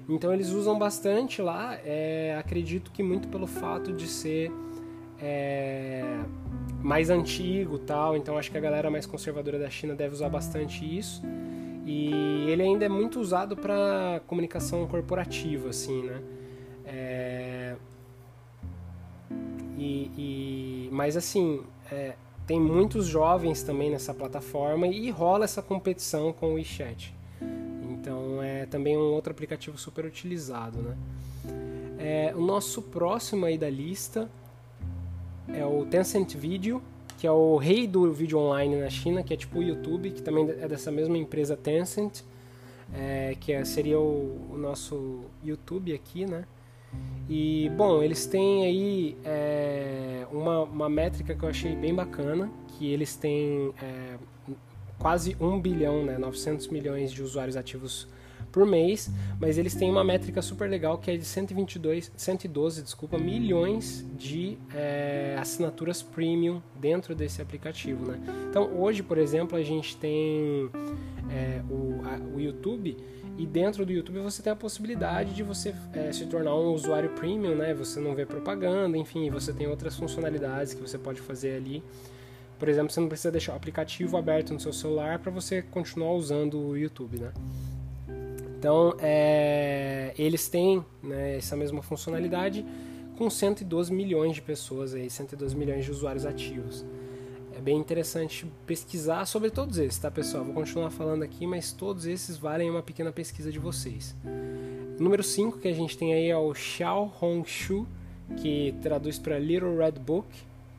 Então 0.08 0.32
eles 0.32 0.50
usam 0.50 0.78
bastante 0.78 1.40
lá. 1.40 1.78
É, 1.84 2.36
acredito 2.38 2.90
que 2.90 3.02
muito 3.02 3.28
pelo 3.28 3.46
fato 3.46 3.92
de 3.92 4.08
ser 4.08 4.50
é, 5.20 6.02
mais 6.82 7.10
antigo, 7.10 7.78
tal. 7.78 8.16
Então 8.16 8.36
acho 8.36 8.50
que 8.50 8.58
a 8.58 8.60
galera 8.60 8.90
mais 8.90 9.06
conservadora 9.06 9.58
da 9.58 9.70
China 9.70 9.94
deve 9.94 10.14
usar 10.14 10.28
bastante 10.28 10.84
isso. 10.84 11.22
E 11.86 12.50
ele 12.50 12.62
ainda 12.62 12.84
é 12.84 12.88
muito 12.88 13.20
usado 13.20 13.56
para 13.56 14.20
comunicação 14.26 14.86
corporativa, 14.86 15.70
assim, 15.70 16.02
né? 16.02 16.20
É, 16.84 17.37
e, 19.78 20.10
e 20.16 20.88
mas 20.90 21.16
assim, 21.16 21.62
é, 21.90 22.14
tem 22.46 22.60
muitos 22.60 23.06
jovens 23.06 23.62
também 23.62 23.90
nessa 23.90 24.12
plataforma 24.12 24.86
e 24.86 25.10
rola 25.10 25.44
essa 25.44 25.62
competição 25.62 26.32
com 26.32 26.52
o 26.52 26.54
WeChat. 26.54 27.14
Então 27.90 28.42
é 28.42 28.66
também 28.66 28.96
um 28.96 29.12
outro 29.12 29.32
aplicativo 29.32 29.78
super 29.78 30.04
utilizado, 30.04 30.78
né? 30.78 30.96
É, 31.98 32.32
o 32.34 32.40
nosso 32.40 32.80
próximo 32.80 33.44
aí 33.44 33.58
da 33.58 33.68
lista 33.68 34.30
é 35.48 35.64
o 35.64 35.84
Tencent 35.86 36.34
Video, 36.36 36.82
que 37.18 37.26
é 37.26 37.32
o 37.32 37.56
rei 37.56 37.86
do 37.86 38.12
vídeo 38.12 38.38
online 38.38 38.76
na 38.76 38.88
China, 38.88 39.22
que 39.22 39.34
é 39.34 39.36
tipo 39.36 39.58
o 39.58 39.62
YouTube, 39.62 40.10
que 40.12 40.22
também 40.22 40.48
é 40.48 40.68
dessa 40.68 40.92
mesma 40.92 41.18
empresa 41.18 41.56
Tencent, 41.56 42.20
é, 42.94 43.36
que 43.40 43.52
é, 43.52 43.64
seria 43.64 43.98
o, 43.98 44.52
o 44.52 44.56
nosso 44.56 45.22
YouTube 45.44 45.92
aqui, 45.92 46.24
né? 46.24 46.44
E, 47.28 47.70
bom, 47.76 48.02
eles 48.02 48.24
têm 48.24 48.64
aí 48.64 49.16
é, 49.24 50.26
uma, 50.32 50.62
uma 50.62 50.88
métrica 50.88 51.34
que 51.34 51.42
eu 51.42 51.48
achei 51.48 51.76
bem 51.76 51.94
bacana, 51.94 52.50
que 52.68 52.90
eles 52.90 53.16
têm 53.16 53.70
é, 53.82 54.16
quase 54.98 55.36
1 55.38 55.60
bilhão, 55.60 56.04
né, 56.04 56.16
900 56.16 56.68
milhões 56.68 57.12
de 57.12 57.22
usuários 57.22 57.56
ativos 57.56 58.08
por 58.50 58.64
mês, 58.64 59.10
mas 59.38 59.58
eles 59.58 59.74
têm 59.74 59.90
uma 59.90 60.02
métrica 60.02 60.40
super 60.40 60.70
legal 60.70 60.96
que 60.96 61.10
é 61.10 61.16
de 61.16 61.24
122, 61.24 62.10
112 62.16 62.82
desculpa, 62.82 63.18
milhões 63.18 64.06
de 64.16 64.56
é, 64.74 65.36
assinaturas 65.38 66.02
premium 66.02 66.62
dentro 66.80 67.14
desse 67.14 67.42
aplicativo. 67.42 68.10
Né? 68.10 68.18
Então, 68.48 68.70
hoje, 68.80 69.02
por 69.02 69.18
exemplo, 69.18 69.56
a 69.56 69.62
gente 69.62 69.96
tem 69.96 70.70
é, 71.30 71.60
o, 71.70 72.00
a, 72.04 72.36
o 72.36 72.40
YouTube 72.40 72.96
e 73.38 73.46
dentro 73.46 73.86
do 73.86 73.92
YouTube 73.92 74.18
você 74.18 74.42
tem 74.42 74.52
a 74.52 74.56
possibilidade 74.56 75.32
de 75.32 75.44
você 75.44 75.72
é, 75.92 76.10
se 76.12 76.26
tornar 76.26 76.56
um 76.56 76.72
usuário 76.74 77.10
premium, 77.10 77.54
né? 77.54 77.72
Você 77.72 78.00
não 78.00 78.12
vê 78.12 78.26
propaganda, 78.26 78.98
enfim, 78.98 79.30
você 79.30 79.52
tem 79.52 79.68
outras 79.68 79.94
funcionalidades 79.94 80.74
que 80.74 80.80
você 80.80 80.98
pode 80.98 81.20
fazer 81.20 81.56
ali. 81.56 81.82
Por 82.58 82.68
exemplo, 82.68 82.90
você 82.90 82.98
não 82.98 83.08
precisa 83.08 83.30
deixar 83.30 83.52
o 83.52 83.56
aplicativo 83.56 84.16
aberto 84.16 84.52
no 84.52 84.58
seu 84.58 84.72
celular 84.72 85.20
para 85.20 85.30
você 85.30 85.62
continuar 85.62 86.14
usando 86.14 86.58
o 86.58 86.76
YouTube, 86.76 87.20
né? 87.20 87.32
Então, 88.58 88.96
é, 88.98 90.12
eles 90.18 90.48
têm 90.48 90.84
né, 91.00 91.36
essa 91.36 91.56
mesma 91.56 91.80
funcionalidade 91.80 92.66
com 93.16 93.30
112 93.30 93.92
milhões 93.92 94.34
de 94.34 94.42
pessoas 94.42 94.94
aí, 94.94 95.08
112 95.08 95.54
milhões 95.54 95.84
de 95.84 95.92
usuários 95.92 96.26
ativos. 96.26 96.84
É 97.58 97.60
bem 97.60 97.76
interessante 97.76 98.46
pesquisar 98.64 99.26
sobre 99.26 99.50
todos 99.50 99.78
esses, 99.78 99.98
tá 99.98 100.12
pessoal? 100.12 100.44
Vou 100.44 100.54
continuar 100.54 100.90
falando 100.90 101.24
aqui, 101.24 101.44
mas 101.44 101.72
todos 101.72 102.06
esses 102.06 102.36
valem 102.36 102.70
uma 102.70 102.84
pequena 102.84 103.10
pesquisa 103.10 103.50
de 103.50 103.58
vocês. 103.58 104.14
número 104.96 105.24
5 105.24 105.58
que 105.58 105.66
a 105.66 105.72
gente 105.72 105.98
tem 105.98 106.14
aí 106.14 106.30
é 106.30 106.36
o 106.36 106.54
Xiao 106.54 107.12
Hongshu, 107.20 107.84
que 108.36 108.76
traduz 108.80 109.18
para 109.18 109.40
Little 109.40 109.76
Red 109.76 109.98
Book, 109.98 110.28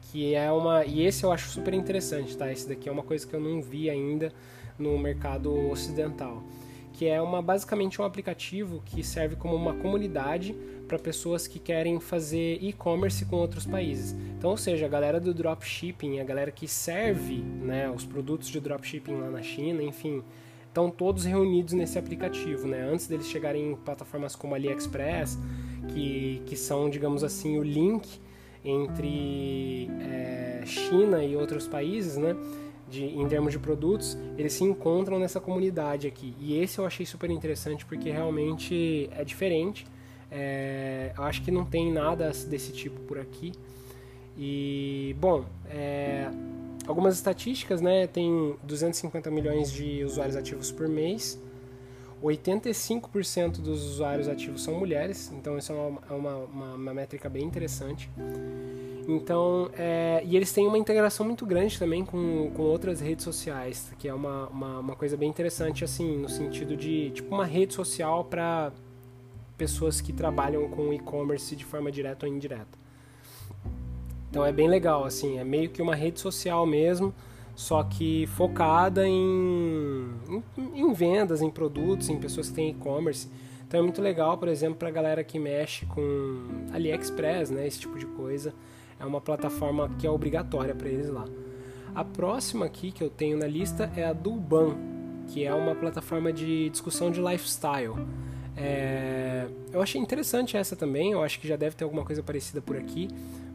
que 0.03 0.33
é 0.33 0.50
uma. 0.53 0.86
E 0.86 1.05
esse 1.05 1.25
eu 1.25 1.33
acho 1.33 1.50
super 1.50 1.74
interessante, 1.74 2.38
tá? 2.38 2.50
Esse 2.50 2.69
daqui 2.69 2.88
é 2.88 2.91
uma 2.93 3.03
coisa 3.03 3.27
que 3.27 3.33
eu 3.33 3.41
não 3.41 3.62
vi 3.62 3.89
ainda 3.89 4.31
no 4.77 4.98
mercado 4.98 5.53
ocidental. 5.69 6.41
Que 6.93 7.07
é 7.07 7.21
uma 7.21 7.41
basicamente 7.41 8.01
um 8.01 8.05
aplicativo 8.05 8.81
que 8.86 9.03
serve 9.03 9.36
como 9.36 9.53
uma 9.53 9.74
comunidade 9.74 10.55
para 10.89 10.98
pessoas 10.98 11.48
que 11.48 11.60
querem 11.60 12.00
fazer 12.00 12.58
e-commerce 12.62 13.24
com 13.25 13.38
outros 13.38 13.65
países. 13.65 14.12
Então, 14.38 14.50
ou 14.50 14.58
seja, 14.58 14.88
a 14.88 14.89
galera 14.89 15.19
do 15.19 15.34
dropshipping, 15.34 16.19
a 16.19 16.24
galera 16.24 16.51
que 16.51 16.67
serve 16.67 17.38
né, 17.38 17.89
os 17.89 18.03
produtos 18.03 18.50
de 18.50 18.60
dropshipping 18.60 19.13
lá 19.13 19.29
na 19.29 19.43
China, 19.43 19.84
enfim, 19.84 20.24
estão 20.67 20.89
todos 20.89 21.25
reunidos 21.25 21.74
nesse 21.74 22.00
aplicativo, 22.00 22.67
né? 22.67 22.81
Antes 22.91 23.08
deles 23.08 23.27
chegarem 23.27 23.72
em 23.72 23.75
plataformas 23.75 24.36
como 24.36 24.55
AliExpress, 24.55 25.38
que, 25.93 26.41
que 26.48 26.55
são, 26.55 26.89
digamos 26.89 27.24
assim, 27.24 27.60
o 27.60 27.63
link 27.63 28.19
entre 28.65 29.89
é, 30.01 30.63
China 30.65 31.24
e 31.24 31.36
outros 31.36 31.67
países, 31.67 32.17
né? 32.17 32.36
De, 32.89 33.05
em 33.05 33.27
termos 33.27 33.51
de 33.51 33.60
produtos, 33.60 34.17
eles 34.36 34.53
se 34.53 34.63
encontram 34.63 35.19
nessa 35.19 35.39
comunidade 35.39 36.08
aqui. 36.08 36.34
E 36.39 36.60
esse 36.60 36.79
eu 36.79 36.86
achei 36.86 37.05
super 37.05 37.29
interessante 37.29 37.86
porque 37.86 38.10
realmente 38.10 39.08
é 39.12 39.24
diferente. 39.24 39.86
É, 40.31 41.12
acho 41.17 41.41
que 41.41 41.51
não 41.51 41.65
tem 41.65 41.91
nada 41.91 42.31
desse 42.48 42.71
tipo 42.71 43.00
por 43.01 43.17
aqui. 43.17 43.51
E, 44.38 45.15
bom, 45.19 45.43
é, 45.69 46.29
algumas 46.88 47.15
estatísticas, 47.15 47.81
né? 47.81 48.07
Tem 48.07 48.55
250 48.63 49.29
milhões 49.29 49.71
de 49.71 50.03
usuários 50.03 50.36
ativos 50.36 50.71
por 50.71 50.88
mês. 50.88 51.39
85% 52.24 53.62
dos 53.62 53.83
usuários 53.83 54.27
ativos 54.27 54.62
são 54.62 54.74
mulheres, 54.74 55.31
então 55.31 55.57
isso 55.57 55.71
é 55.71 55.75
uma, 55.75 56.01
é 56.09 56.13
uma, 56.13 56.36
uma, 56.36 56.74
uma 56.75 56.93
métrica 56.93 57.29
bem 57.29 57.43
interessante. 57.45 58.09
Então, 59.07 59.71
é, 59.75 60.21
e 60.24 60.36
eles 60.36 60.51
têm 60.51 60.67
uma 60.67 60.77
integração 60.77 61.25
muito 61.25 61.45
grande 61.45 61.79
também 61.79 62.05
com, 62.05 62.51
com 62.53 62.62
outras 62.62 63.00
redes 63.00 63.24
sociais, 63.24 63.91
que 63.98 64.07
é 64.07 64.13
uma, 64.13 64.48
uma, 64.50 64.79
uma 64.79 64.95
coisa 64.95 65.17
bem 65.17 65.29
interessante, 65.29 65.83
assim, 65.83 66.17
no 66.17 66.29
sentido 66.29 66.75
de, 66.75 67.09
tipo, 67.12 67.33
uma 67.33 67.45
rede 67.45 67.74
social 67.74 68.25
para 68.25 68.71
pessoas 69.59 69.99
que 69.99 70.13
trabalham 70.13 70.69
com 70.69 70.93
e-commerce 70.93 71.53
de 71.53 71.65
forma 71.65 71.91
direta 71.91 72.25
ou 72.25 72.31
indireta. 72.31 72.79
Então 74.29 74.45
é 74.45 74.53
bem 74.53 74.69
legal, 74.69 75.03
assim, 75.03 75.37
é 75.37 75.43
meio 75.43 75.69
que 75.69 75.81
uma 75.81 75.95
rede 75.95 76.19
social 76.19 76.65
mesmo, 76.65 77.13
só 77.55 77.83
que 77.83 78.25
focada 78.27 79.05
em, 79.05 80.07
em, 80.57 80.79
em 80.79 80.93
vendas, 80.93 81.41
em 81.41 81.49
produtos, 81.49 82.07
em 82.07 82.17
pessoas 82.17 82.47
que 82.47 82.55
têm 82.55 82.69
e-commerce. 82.69 83.27
Então 83.67 83.81
é 83.81 83.83
muito 83.83 84.01
legal, 84.01 84.37
por 84.37 84.47
exemplo, 84.47 84.77
para 84.77 84.87
a 84.87 84.91
galera 84.91 85.23
que 85.23 85.37
mexe 85.37 85.85
com 85.87 86.69
AliExpress, 86.71 87.51
né, 87.51 87.67
esse 87.67 87.81
tipo 87.81 87.99
de 87.99 88.05
coisa. 88.05 88.53
É 88.97 89.05
uma 89.05 89.19
plataforma 89.19 89.89
que 89.99 90.07
é 90.07 90.09
obrigatória 90.09 90.73
para 90.73 90.87
eles 90.87 91.09
lá. 91.09 91.25
A 91.93 92.05
próxima 92.05 92.65
aqui 92.65 92.91
que 92.91 93.03
eu 93.03 93.09
tenho 93.09 93.37
na 93.37 93.47
lista 93.47 93.91
é 93.95 94.05
a 94.05 94.13
Duban, 94.13 94.77
que 95.27 95.43
é 95.43 95.53
uma 95.53 95.75
plataforma 95.75 96.31
de 96.31 96.69
discussão 96.69 97.11
de 97.11 97.19
lifestyle. 97.21 97.95
É... 98.59 99.47
Eu 99.71 99.81
achei 99.81 99.99
interessante 99.99 100.57
essa 100.57 100.75
também, 100.75 101.13
eu 101.13 101.23
acho 101.23 101.39
que 101.39 101.47
já 101.47 101.55
deve 101.55 101.75
ter 101.75 101.83
alguma 101.83 102.03
coisa 102.03 102.21
parecida 102.21 102.61
por 102.61 102.75
aqui, 102.75 103.07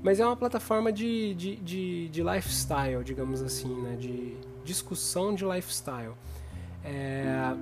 mas 0.03 0.21
é 0.21 0.27
uma 0.27 0.37
plataforma 0.37 0.93
de, 0.93 1.35
de, 1.35 1.57
de, 1.57 2.09
de 2.09 2.23
lifestyle, 2.23 3.05
digamos 3.05 3.43
assim, 3.43 3.75
né? 3.83 3.97
de 3.97 4.35
discussão 4.65 5.35
de 5.35 5.45
lifestyle. 5.45 6.13
É... 6.85 7.55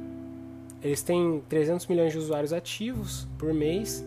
Eles 0.82 1.02
têm 1.02 1.42
300 1.49 1.87
milhões 1.87 2.12
de 2.12 2.18
usuários 2.18 2.52
ativos 2.52 3.26
por 3.38 3.52
mês 3.52 4.04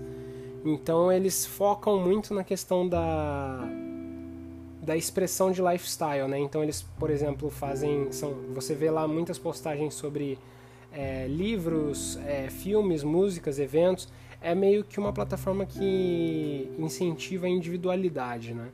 então 0.65 1.11
eles 1.11 1.45
focam 1.45 1.99
muito 1.99 2.33
na 2.33 2.43
questão 2.43 2.89
da 2.89 3.69
da 4.81 4.95
expressão 4.95 5.51
de 5.51 5.63
lifestyle, 5.63 6.27
né? 6.27 6.37
Então 6.37 6.61
eles, 6.61 6.83
por 6.99 7.09
exemplo, 7.09 7.49
fazem, 7.49 8.11
são, 8.11 8.35
você 8.53 8.75
vê 8.75 8.91
lá 8.91 9.07
muitas 9.07 9.39
postagens 9.39 9.95
sobre 9.95 10.37
é, 10.95 11.27
livros, 11.27 12.17
é, 12.25 12.49
filmes, 12.49 13.03
músicas, 13.03 13.59
eventos. 13.59 14.07
É 14.41 14.55
meio 14.55 14.83
que 14.83 14.99
uma 14.99 15.11
plataforma 15.11 15.65
que 15.65 16.71
incentiva 16.79 17.45
a 17.45 17.49
individualidade, 17.49 18.53
né? 18.53 18.69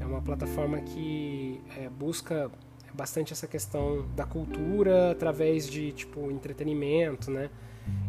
É 0.00 0.04
uma 0.04 0.20
plataforma 0.20 0.80
que 0.80 1.60
é, 1.78 1.88
busca 1.88 2.50
bastante 2.92 3.32
essa 3.32 3.46
questão 3.46 4.04
da 4.14 4.24
cultura 4.24 5.12
através 5.12 5.68
de 5.68 5.92
tipo 5.92 6.30
entretenimento, 6.30 7.30
né? 7.30 7.48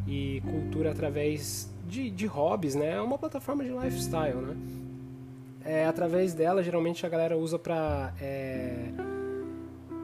E 0.08 0.42
cultura 0.42 0.92
através 0.92 1.70
de, 1.88 2.10
de 2.10 2.26
hobbies, 2.26 2.76
né? 2.76 2.94
É 2.94 3.02
uma 3.02 3.18
plataforma 3.18 3.64
de 3.64 3.70
lifestyle, 3.70 4.36
né? 4.36 4.58
É, 5.66 5.86
através 5.86 6.34
dela, 6.34 6.62
geralmente 6.64 7.06
a 7.06 7.10
galera 7.10 7.38
usa 7.38 7.58
para 7.58 8.14
é, 8.20 8.90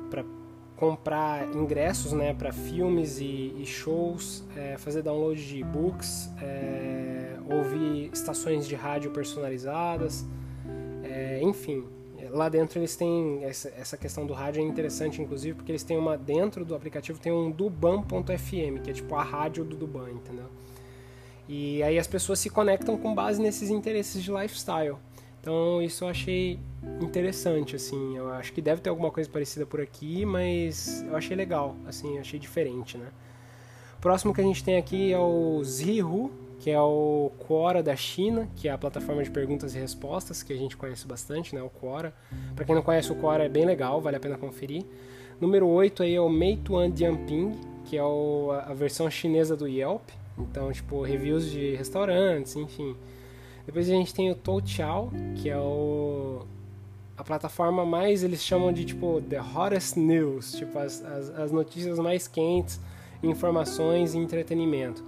para 0.09 0.23
comprar 0.79 1.45
ingressos, 1.53 2.13
né? 2.13 2.33
Para 2.33 2.53
filmes 2.53 3.19
e, 3.19 3.53
e 3.57 3.65
shows, 3.65 4.45
é, 4.55 4.77
fazer 4.77 5.01
download 5.01 5.45
de 5.45 5.57
e-books, 5.59 6.31
é, 6.41 7.35
ouvir 7.51 8.09
estações 8.13 8.65
de 8.65 8.75
rádio 8.75 9.11
personalizadas, 9.11 10.25
é, 11.03 11.41
enfim. 11.41 11.85
Lá 12.31 12.47
dentro 12.47 12.79
eles 12.79 12.95
têm 12.95 13.43
essa, 13.43 13.69
essa 13.69 13.97
questão 13.97 14.25
do 14.25 14.33
rádio 14.33 14.61
é 14.61 14.65
interessante, 14.65 15.21
inclusive, 15.21 15.55
porque 15.55 15.71
eles 15.71 15.83
têm 15.83 15.97
uma 15.97 16.15
dentro 16.15 16.63
do 16.63 16.75
aplicativo 16.75 17.19
tem 17.19 17.31
um 17.31 17.49
Duban.fm, 17.49 18.81
que 18.83 18.91
é 18.91 18.93
tipo 18.93 19.15
a 19.15 19.23
rádio 19.23 19.65
do 19.65 19.75
Duban, 19.75 20.11
entendeu? 20.11 20.45
E 21.47 21.81
aí 21.81 21.97
as 21.97 22.05
pessoas 22.05 22.39
se 22.39 22.49
conectam 22.49 22.95
com 22.95 23.15
base 23.15 23.41
nesses 23.41 23.71
interesses 23.71 24.23
de 24.23 24.31
lifestyle. 24.31 24.95
Então 25.39 25.81
isso 25.81 26.03
eu 26.03 26.09
achei 26.09 26.59
interessante, 27.01 27.75
assim. 27.75 28.17
Eu 28.17 28.29
acho 28.31 28.53
que 28.53 28.61
deve 28.61 28.81
ter 28.81 28.89
alguma 28.89 29.11
coisa 29.11 29.29
parecida 29.29 29.65
por 29.65 29.81
aqui, 29.81 30.25
mas 30.25 31.03
eu 31.07 31.15
achei 31.15 31.35
legal, 31.35 31.75
assim, 31.87 32.15
eu 32.15 32.21
achei 32.21 32.39
diferente, 32.39 32.97
né? 32.97 33.07
Próximo 34.01 34.33
que 34.33 34.39
a 34.39 34.43
gente 34.43 34.63
tem 34.63 34.77
aqui 34.77 35.11
é 35.11 35.19
o 35.19 35.61
Zihu, 35.63 36.31
que 36.59 36.69
é 36.69 36.79
o 36.79 37.31
Quora 37.39 37.83
da 37.83 37.95
China, 37.95 38.49
que 38.55 38.67
é 38.67 38.71
a 38.71 38.77
plataforma 38.77 39.23
de 39.23 39.29
perguntas 39.29 39.75
e 39.75 39.79
respostas, 39.79 40.41
que 40.41 40.53
a 40.53 40.57
gente 40.57 40.77
conhece 40.77 41.05
bastante, 41.05 41.53
né? 41.55 41.61
O 41.61 41.69
Quora. 41.69 42.13
Para 42.55 42.65
quem 42.65 42.75
não 42.75 42.81
conhece 42.81 43.11
o 43.11 43.15
Quora 43.15 43.45
é 43.45 43.49
bem 43.49 43.65
legal, 43.65 43.99
vale 44.01 44.17
a 44.17 44.19
pena 44.19 44.37
conferir. 44.37 44.85
Número 45.39 45.67
8 45.67 46.03
aí 46.03 46.15
é 46.15 46.21
o 46.21 46.29
Meituan 46.29 46.91
Dianping, 46.91 47.59
que 47.85 47.97
é 47.97 48.03
o, 48.03 48.51
a 48.51 48.73
versão 48.73 49.09
chinesa 49.09 49.55
do 49.55 49.67
Yelp. 49.67 50.09
Então, 50.37 50.71
tipo, 50.71 51.01
reviews 51.01 51.49
de 51.49 51.75
restaurantes, 51.75 52.55
enfim. 52.55 52.95
Depois 53.69 53.87
a 53.87 53.93
gente 53.93 54.15
tem 54.15 54.31
o 54.31 54.35
Toutiao, 54.35 55.11
que 55.35 55.47
é 55.47 55.55
o 55.55 56.41
a 57.15 57.23
plataforma 57.23 57.85
mais 57.85 58.23
eles 58.23 58.43
chamam 58.43 58.73
de 58.73 58.83
tipo 58.83 59.21
the 59.21 59.39
hottest 59.39 59.95
news, 59.95 60.53
tipo 60.53 60.79
as, 60.79 61.05
as, 61.05 61.29
as 61.29 61.51
notícias 61.51 61.99
mais 61.99 62.27
quentes, 62.27 62.81
informações 63.21 64.15
e 64.15 64.17
entretenimento. 64.17 65.03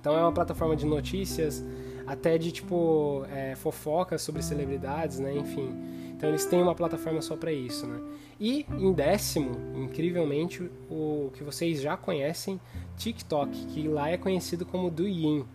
Então 0.00 0.18
é 0.18 0.20
uma 0.20 0.32
plataforma 0.32 0.74
de 0.74 0.84
notícias, 0.84 1.64
até 2.08 2.36
de 2.36 2.50
tipo 2.50 3.24
é, 3.30 3.54
fofocas 3.54 4.20
sobre 4.20 4.42
celebridades, 4.42 5.20
né? 5.20 5.32
Enfim. 5.32 5.72
Então 6.16 6.28
eles 6.28 6.44
têm 6.46 6.60
uma 6.60 6.74
plataforma 6.74 7.22
só 7.22 7.36
para 7.36 7.52
isso, 7.52 7.86
né? 7.86 8.00
E 8.40 8.66
em 8.68 8.92
décimo, 8.92 9.52
incrivelmente, 9.76 10.68
o 10.90 11.30
que 11.34 11.44
vocês 11.44 11.80
já 11.80 11.96
conhecem, 11.96 12.60
TikTok, 12.96 13.66
que 13.66 13.86
lá 13.86 14.10
é 14.10 14.16
conhecido 14.16 14.66
como 14.66 14.90
Douyin, 14.90 15.46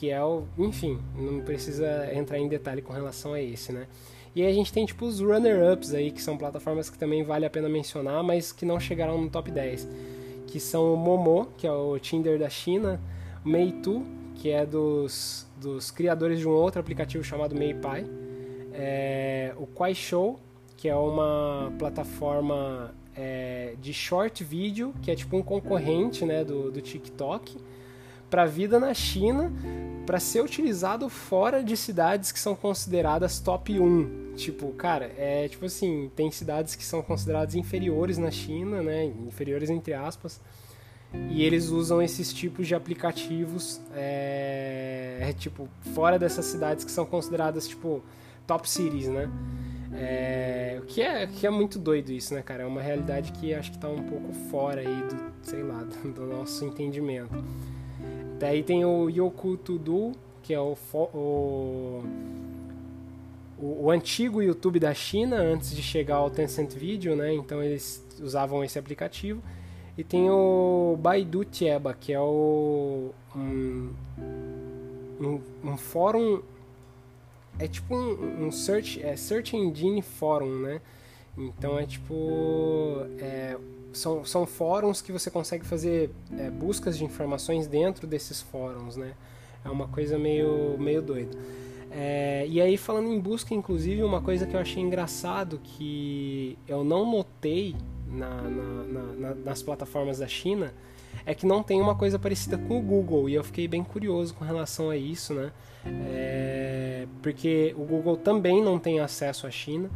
que 0.00 0.08
é 0.08 0.24
o, 0.24 0.44
enfim, 0.56 0.98
não 1.14 1.42
precisa 1.42 2.08
entrar 2.14 2.38
em 2.38 2.48
detalhe 2.48 2.80
com 2.80 2.90
relação 2.90 3.34
a 3.34 3.42
esse, 3.42 3.70
né? 3.70 3.86
E 4.34 4.40
aí 4.40 4.50
a 4.50 4.54
gente 4.54 4.72
tem 4.72 4.86
tipo 4.86 5.04
os 5.04 5.20
runner-ups 5.20 5.92
aí, 5.92 6.10
que 6.10 6.22
são 6.22 6.38
plataformas 6.38 6.88
que 6.88 6.96
também 6.96 7.22
vale 7.22 7.44
a 7.44 7.50
pena 7.50 7.68
mencionar, 7.68 8.22
mas 8.22 8.50
que 8.50 8.64
não 8.64 8.80
chegaram 8.80 9.20
no 9.20 9.28
top 9.28 9.50
10, 9.50 9.86
que 10.46 10.58
são 10.58 10.94
o 10.94 10.96
Momo, 10.96 11.48
que 11.58 11.66
é 11.66 11.70
o 11.70 11.98
Tinder 11.98 12.38
da 12.38 12.48
China, 12.48 12.98
Meitu, 13.44 14.02
que 14.36 14.48
é 14.48 14.64
dos, 14.64 15.46
dos 15.60 15.90
criadores 15.90 16.38
de 16.38 16.48
um 16.48 16.52
outro 16.52 16.80
aplicativo 16.80 17.22
chamado 17.22 17.54
MeiPai, 17.54 18.06
é, 18.72 19.52
o 19.58 19.66
Kuaishou, 19.66 20.40
que 20.78 20.88
é 20.88 20.96
uma 20.96 21.74
plataforma 21.78 22.94
é, 23.14 23.74
de 23.78 23.92
short 23.92 24.42
video, 24.42 24.94
que 25.02 25.10
é 25.10 25.14
tipo 25.14 25.36
um 25.36 25.42
concorrente 25.42 26.24
né, 26.24 26.42
do, 26.42 26.70
do 26.70 26.80
TikTok, 26.80 27.58
para 28.30 28.44
a 28.44 28.46
vida 28.46 28.78
na 28.78 28.94
China, 28.94 29.52
para 30.06 30.20
ser 30.20 30.42
utilizado 30.42 31.08
fora 31.08 31.62
de 31.62 31.76
cidades 31.76 32.32
que 32.32 32.38
são 32.38 32.54
consideradas 32.54 33.40
top 33.40 33.78
1. 33.78 34.34
Tipo, 34.36 34.72
cara, 34.72 35.12
é 35.18 35.48
tipo 35.48 35.66
assim, 35.66 36.10
tem 36.16 36.30
cidades 36.30 36.74
que 36.74 36.84
são 36.84 37.02
consideradas 37.02 37.54
inferiores 37.54 38.16
na 38.16 38.30
China, 38.30 38.82
né, 38.82 39.04
inferiores 39.04 39.68
entre 39.68 39.92
aspas, 39.92 40.40
e 41.28 41.42
eles 41.42 41.68
usam 41.68 42.00
esses 42.00 42.32
tipos 42.32 42.66
de 42.68 42.74
aplicativos, 42.74 43.80
é, 43.94 45.18
é 45.20 45.32
tipo, 45.32 45.68
fora 45.92 46.18
dessas 46.18 46.44
cidades 46.44 46.84
que 46.84 46.90
são 46.90 47.04
consideradas, 47.04 47.66
tipo, 47.66 48.02
top 48.46 48.68
cities, 48.68 49.08
né? 49.08 49.28
É, 49.92 50.78
o 50.80 50.86
que 50.86 51.02
é, 51.02 51.26
que 51.26 51.46
é 51.46 51.50
muito 51.50 51.78
doido 51.78 52.12
isso, 52.12 52.32
né, 52.32 52.42
cara? 52.42 52.62
É 52.62 52.66
uma 52.66 52.80
realidade 52.80 53.32
que 53.32 53.52
acho 53.52 53.72
que 53.72 53.76
está 53.76 53.88
um 53.88 54.04
pouco 54.04 54.32
fora 54.50 54.80
aí 54.80 54.86
do, 54.86 55.32
sei 55.42 55.62
lá, 55.64 55.82
do 55.82 56.26
nosso 56.26 56.64
entendimento. 56.64 57.34
Daí 58.40 58.62
tem 58.62 58.86
o 58.86 59.10
Yoku 59.10 59.58
Tudu, 59.58 60.12
que 60.42 60.54
é 60.54 60.58
o, 60.58 60.74
o, 60.94 62.02
o, 63.58 63.84
o, 63.84 63.90
antigo 63.90 64.42
YouTube 64.42 64.80
da 64.80 64.94
China, 64.94 65.36
antes 65.36 65.76
de 65.76 65.82
chegar 65.82 66.16
ao 66.16 66.30
Tencent 66.30 66.72
Video, 66.72 67.14
né? 67.14 67.34
Então 67.34 67.62
eles 67.62 68.02
usavam 68.18 68.64
esse 68.64 68.78
aplicativo. 68.78 69.42
E 69.98 70.02
tem 70.02 70.30
o 70.30 70.96
Baidu 70.98 71.44
Tieba, 71.44 71.92
que 71.92 72.14
é 72.14 72.18
o, 72.18 73.10
um, 73.36 73.90
um, 75.20 75.40
um 75.62 75.76
fórum 75.76 76.40
é 77.58 77.68
tipo 77.68 77.94
um, 77.94 78.46
um 78.46 78.50
search, 78.50 79.02
é 79.02 79.14
search 79.16 79.54
engine 79.54 80.00
forum, 80.00 80.60
né? 80.60 80.80
Então 81.40 81.78
é 81.78 81.86
tipo. 81.86 83.06
É, 83.18 83.56
são, 83.92 84.24
são 84.24 84.46
fóruns 84.46 85.02
que 85.02 85.10
você 85.10 85.30
consegue 85.30 85.66
fazer 85.66 86.10
é, 86.38 86.48
buscas 86.48 86.96
de 86.96 87.04
informações 87.04 87.66
dentro 87.66 88.06
desses 88.06 88.40
fóruns, 88.40 88.96
né? 88.96 89.14
É 89.64 89.68
uma 89.68 89.88
coisa 89.88 90.18
meio, 90.18 90.76
meio 90.78 91.02
doida. 91.02 91.36
É, 91.90 92.46
e 92.48 92.60
aí, 92.60 92.76
falando 92.76 93.08
em 93.08 93.18
busca, 93.18 93.52
inclusive, 93.52 94.02
uma 94.02 94.20
coisa 94.20 94.46
que 94.46 94.54
eu 94.54 94.60
achei 94.60 94.80
engraçado 94.80 95.60
que 95.62 96.56
eu 96.68 96.84
não 96.84 97.10
notei 97.10 97.74
na, 98.06 98.42
na, 98.42 99.02
na, 99.12 99.34
nas 99.34 99.62
plataformas 99.62 100.18
da 100.18 100.28
China 100.28 100.72
é 101.26 101.34
que 101.34 101.44
não 101.44 101.62
tem 101.62 101.80
uma 101.80 101.94
coisa 101.94 102.18
parecida 102.18 102.56
com 102.56 102.78
o 102.78 102.82
Google. 102.82 103.28
E 103.28 103.34
eu 103.34 103.42
fiquei 103.42 103.66
bem 103.66 103.82
curioso 103.82 104.34
com 104.34 104.44
relação 104.44 104.88
a 104.88 104.96
isso, 104.96 105.34
né? 105.34 105.52
É, 105.84 107.06
porque 107.22 107.74
o 107.76 107.84
Google 107.84 108.16
também 108.16 108.62
não 108.62 108.78
tem 108.78 109.00
acesso 109.00 109.46
à 109.46 109.50
China. 109.50 109.90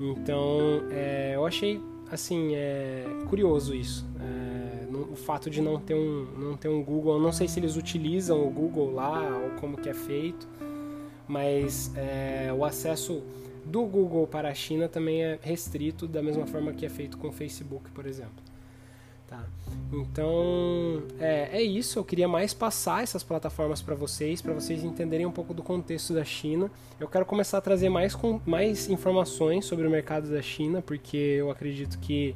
Então, 0.00 0.82
é, 0.90 1.32
eu 1.34 1.44
achei 1.44 1.80
assim 2.10 2.54
é 2.54 3.04
curioso 3.28 3.74
isso. 3.74 4.06
É, 4.20 4.68
o 5.10 5.16
fato 5.16 5.48
de 5.50 5.60
não 5.60 5.78
ter 5.78 5.94
um 5.94 6.26
não 6.36 6.56
ter 6.56 6.68
um 6.68 6.82
Google 6.82 7.14
eu 7.14 7.22
não 7.22 7.32
sei 7.32 7.46
se 7.46 7.60
eles 7.60 7.76
utilizam 7.76 8.46
o 8.46 8.50
Google 8.50 8.92
lá 8.92 9.20
ou 9.36 9.50
como 9.60 9.76
que 9.76 9.88
é 9.88 9.94
feito 9.94 10.48
mas 11.26 11.92
é, 11.94 12.52
o 12.52 12.64
acesso 12.64 13.22
do 13.64 13.84
Google 13.84 14.26
para 14.26 14.48
a 14.48 14.54
China 14.54 14.88
também 14.88 15.22
é 15.22 15.38
restrito 15.40 16.06
da 16.06 16.22
mesma 16.22 16.46
forma 16.46 16.72
que 16.72 16.84
é 16.84 16.88
feito 16.88 17.18
com 17.18 17.28
o 17.28 17.32
Facebook 17.32 17.90
por 17.90 18.06
exemplo 18.06 18.47
tá 19.28 19.44
então 19.92 21.02
é, 21.20 21.58
é 21.58 21.62
isso 21.62 21.98
eu 21.98 22.04
queria 22.04 22.26
mais 22.26 22.52
passar 22.52 23.02
essas 23.02 23.22
plataformas 23.22 23.80
para 23.80 23.94
vocês 23.94 24.42
para 24.42 24.52
vocês 24.52 24.82
entenderem 24.82 25.26
um 25.26 25.30
pouco 25.30 25.54
do 25.54 25.62
contexto 25.62 26.12
da 26.12 26.24
China 26.24 26.70
eu 26.98 27.08
quero 27.08 27.24
começar 27.24 27.58
a 27.58 27.60
trazer 27.60 27.88
mais 27.88 28.14
com 28.14 28.40
mais 28.44 28.88
informações 28.88 29.64
sobre 29.64 29.86
o 29.86 29.90
mercado 29.90 30.28
da 30.28 30.42
China 30.42 30.82
porque 30.82 31.16
eu 31.16 31.50
acredito 31.50 31.98
que 31.98 32.34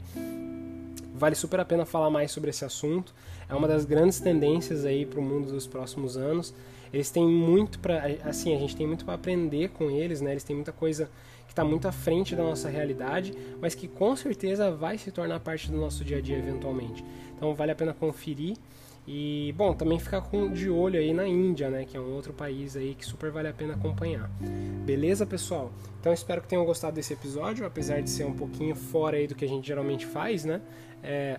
vale 1.22 1.36
super 1.36 1.60
a 1.60 1.64
pena 1.64 1.86
falar 1.86 2.10
mais 2.10 2.32
sobre 2.32 2.50
esse 2.50 2.64
assunto. 2.64 3.14
É 3.48 3.54
uma 3.54 3.68
das 3.68 3.84
grandes 3.84 4.18
tendências 4.18 4.84
aí 4.84 5.06
para 5.06 5.20
o 5.20 5.22
mundo 5.22 5.52
dos 5.52 5.68
próximos 5.68 6.16
anos. 6.16 6.52
Eles 6.92 7.10
têm 7.10 7.24
muito 7.24 7.78
para, 7.78 8.02
assim, 8.24 8.54
a 8.54 8.58
gente 8.58 8.74
tem 8.74 8.88
muito 8.88 9.04
para 9.04 9.14
aprender 9.14 9.68
com 9.68 9.88
eles, 9.88 10.20
né? 10.20 10.32
Eles 10.32 10.42
têm 10.42 10.56
muita 10.56 10.72
coisa 10.72 11.08
que 11.52 11.60
está 11.60 11.64
muito 11.64 11.86
à 11.86 11.92
frente 11.92 12.34
da 12.34 12.42
nossa 12.42 12.70
realidade, 12.70 13.34
mas 13.60 13.74
que 13.74 13.86
com 13.86 14.16
certeza 14.16 14.70
vai 14.70 14.96
se 14.96 15.12
tornar 15.12 15.38
parte 15.38 15.70
do 15.70 15.76
nosso 15.76 16.02
dia 16.02 16.16
a 16.16 16.20
dia 16.20 16.38
eventualmente. 16.38 17.04
Então 17.36 17.54
vale 17.54 17.72
a 17.72 17.74
pena 17.74 17.92
conferir. 17.92 18.56
E, 19.06 19.52
bom, 19.56 19.74
também 19.74 19.98
ficar 19.98 20.22
com, 20.22 20.50
de 20.50 20.70
olho 20.70 20.98
aí 20.98 21.12
na 21.12 21.26
Índia, 21.26 21.68
né, 21.68 21.84
que 21.84 21.96
é 21.96 22.00
um 22.00 22.14
outro 22.14 22.32
país 22.32 22.76
aí 22.76 22.94
que 22.94 23.04
super 23.04 23.30
vale 23.30 23.48
a 23.48 23.52
pena 23.52 23.74
acompanhar. 23.74 24.30
Beleza, 24.86 25.26
pessoal? 25.26 25.70
Então 26.00 26.12
espero 26.12 26.40
que 26.40 26.48
tenham 26.48 26.64
gostado 26.64 26.94
desse 26.96 27.12
episódio, 27.12 27.66
apesar 27.66 28.00
de 28.00 28.08
ser 28.08 28.24
um 28.24 28.32
pouquinho 28.32 28.74
fora 28.74 29.18
aí 29.18 29.26
do 29.26 29.34
que 29.34 29.44
a 29.44 29.48
gente 29.48 29.66
geralmente 29.66 30.06
faz, 30.06 30.44
né? 30.44 30.62
É, 31.02 31.38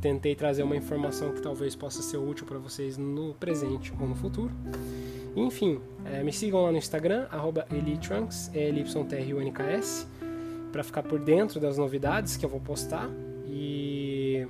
tentei 0.00 0.34
trazer 0.34 0.62
uma 0.62 0.76
informação 0.76 1.32
que 1.32 1.42
talvez 1.42 1.76
possa 1.76 2.00
ser 2.00 2.16
útil 2.16 2.46
para 2.46 2.58
vocês 2.58 2.96
no 2.96 3.34
presente 3.34 3.92
ou 4.00 4.08
no 4.08 4.14
futuro. 4.14 4.52
Enfim, 5.36 5.80
é, 6.04 6.22
me 6.22 6.32
sigam 6.32 6.62
lá 6.62 6.72
no 6.72 6.78
Instagram, 6.78 7.26
Elitrunks, 7.72 8.50
E-L-Y-T-R-U-N-K-S, 8.54 10.06
para 10.72 10.82
ficar 10.82 11.02
por 11.02 11.18
dentro 11.18 11.60
das 11.60 11.78
novidades 11.78 12.36
que 12.36 12.44
eu 12.44 12.48
vou 12.48 12.60
postar. 12.60 13.08
E 13.46 14.46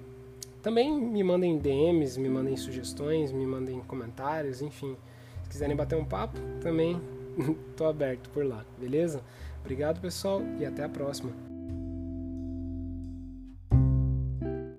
também 0.62 0.94
me 0.94 1.22
mandem 1.22 1.58
DMs, 1.58 2.18
me 2.18 2.28
mandem 2.28 2.56
sugestões, 2.56 3.32
me 3.32 3.46
mandem 3.46 3.80
comentários, 3.80 4.60
enfim. 4.62 4.96
Se 5.44 5.50
quiserem 5.50 5.76
bater 5.76 5.96
um 5.96 6.04
papo, 6.04 6.38
também 6.60 7.00
estou 7.70 7.88
aberto 7.88 8.28
por 8.30 8.44
lá, 8.44 8.64
beleza? 8.78 9.22
Obrigado, 9.60 10.00
pessoal, 10.00 10.42
e 10.58 10.64
até 10.64 10.84
a 10.84 10.88
próxima. 10.88 11.49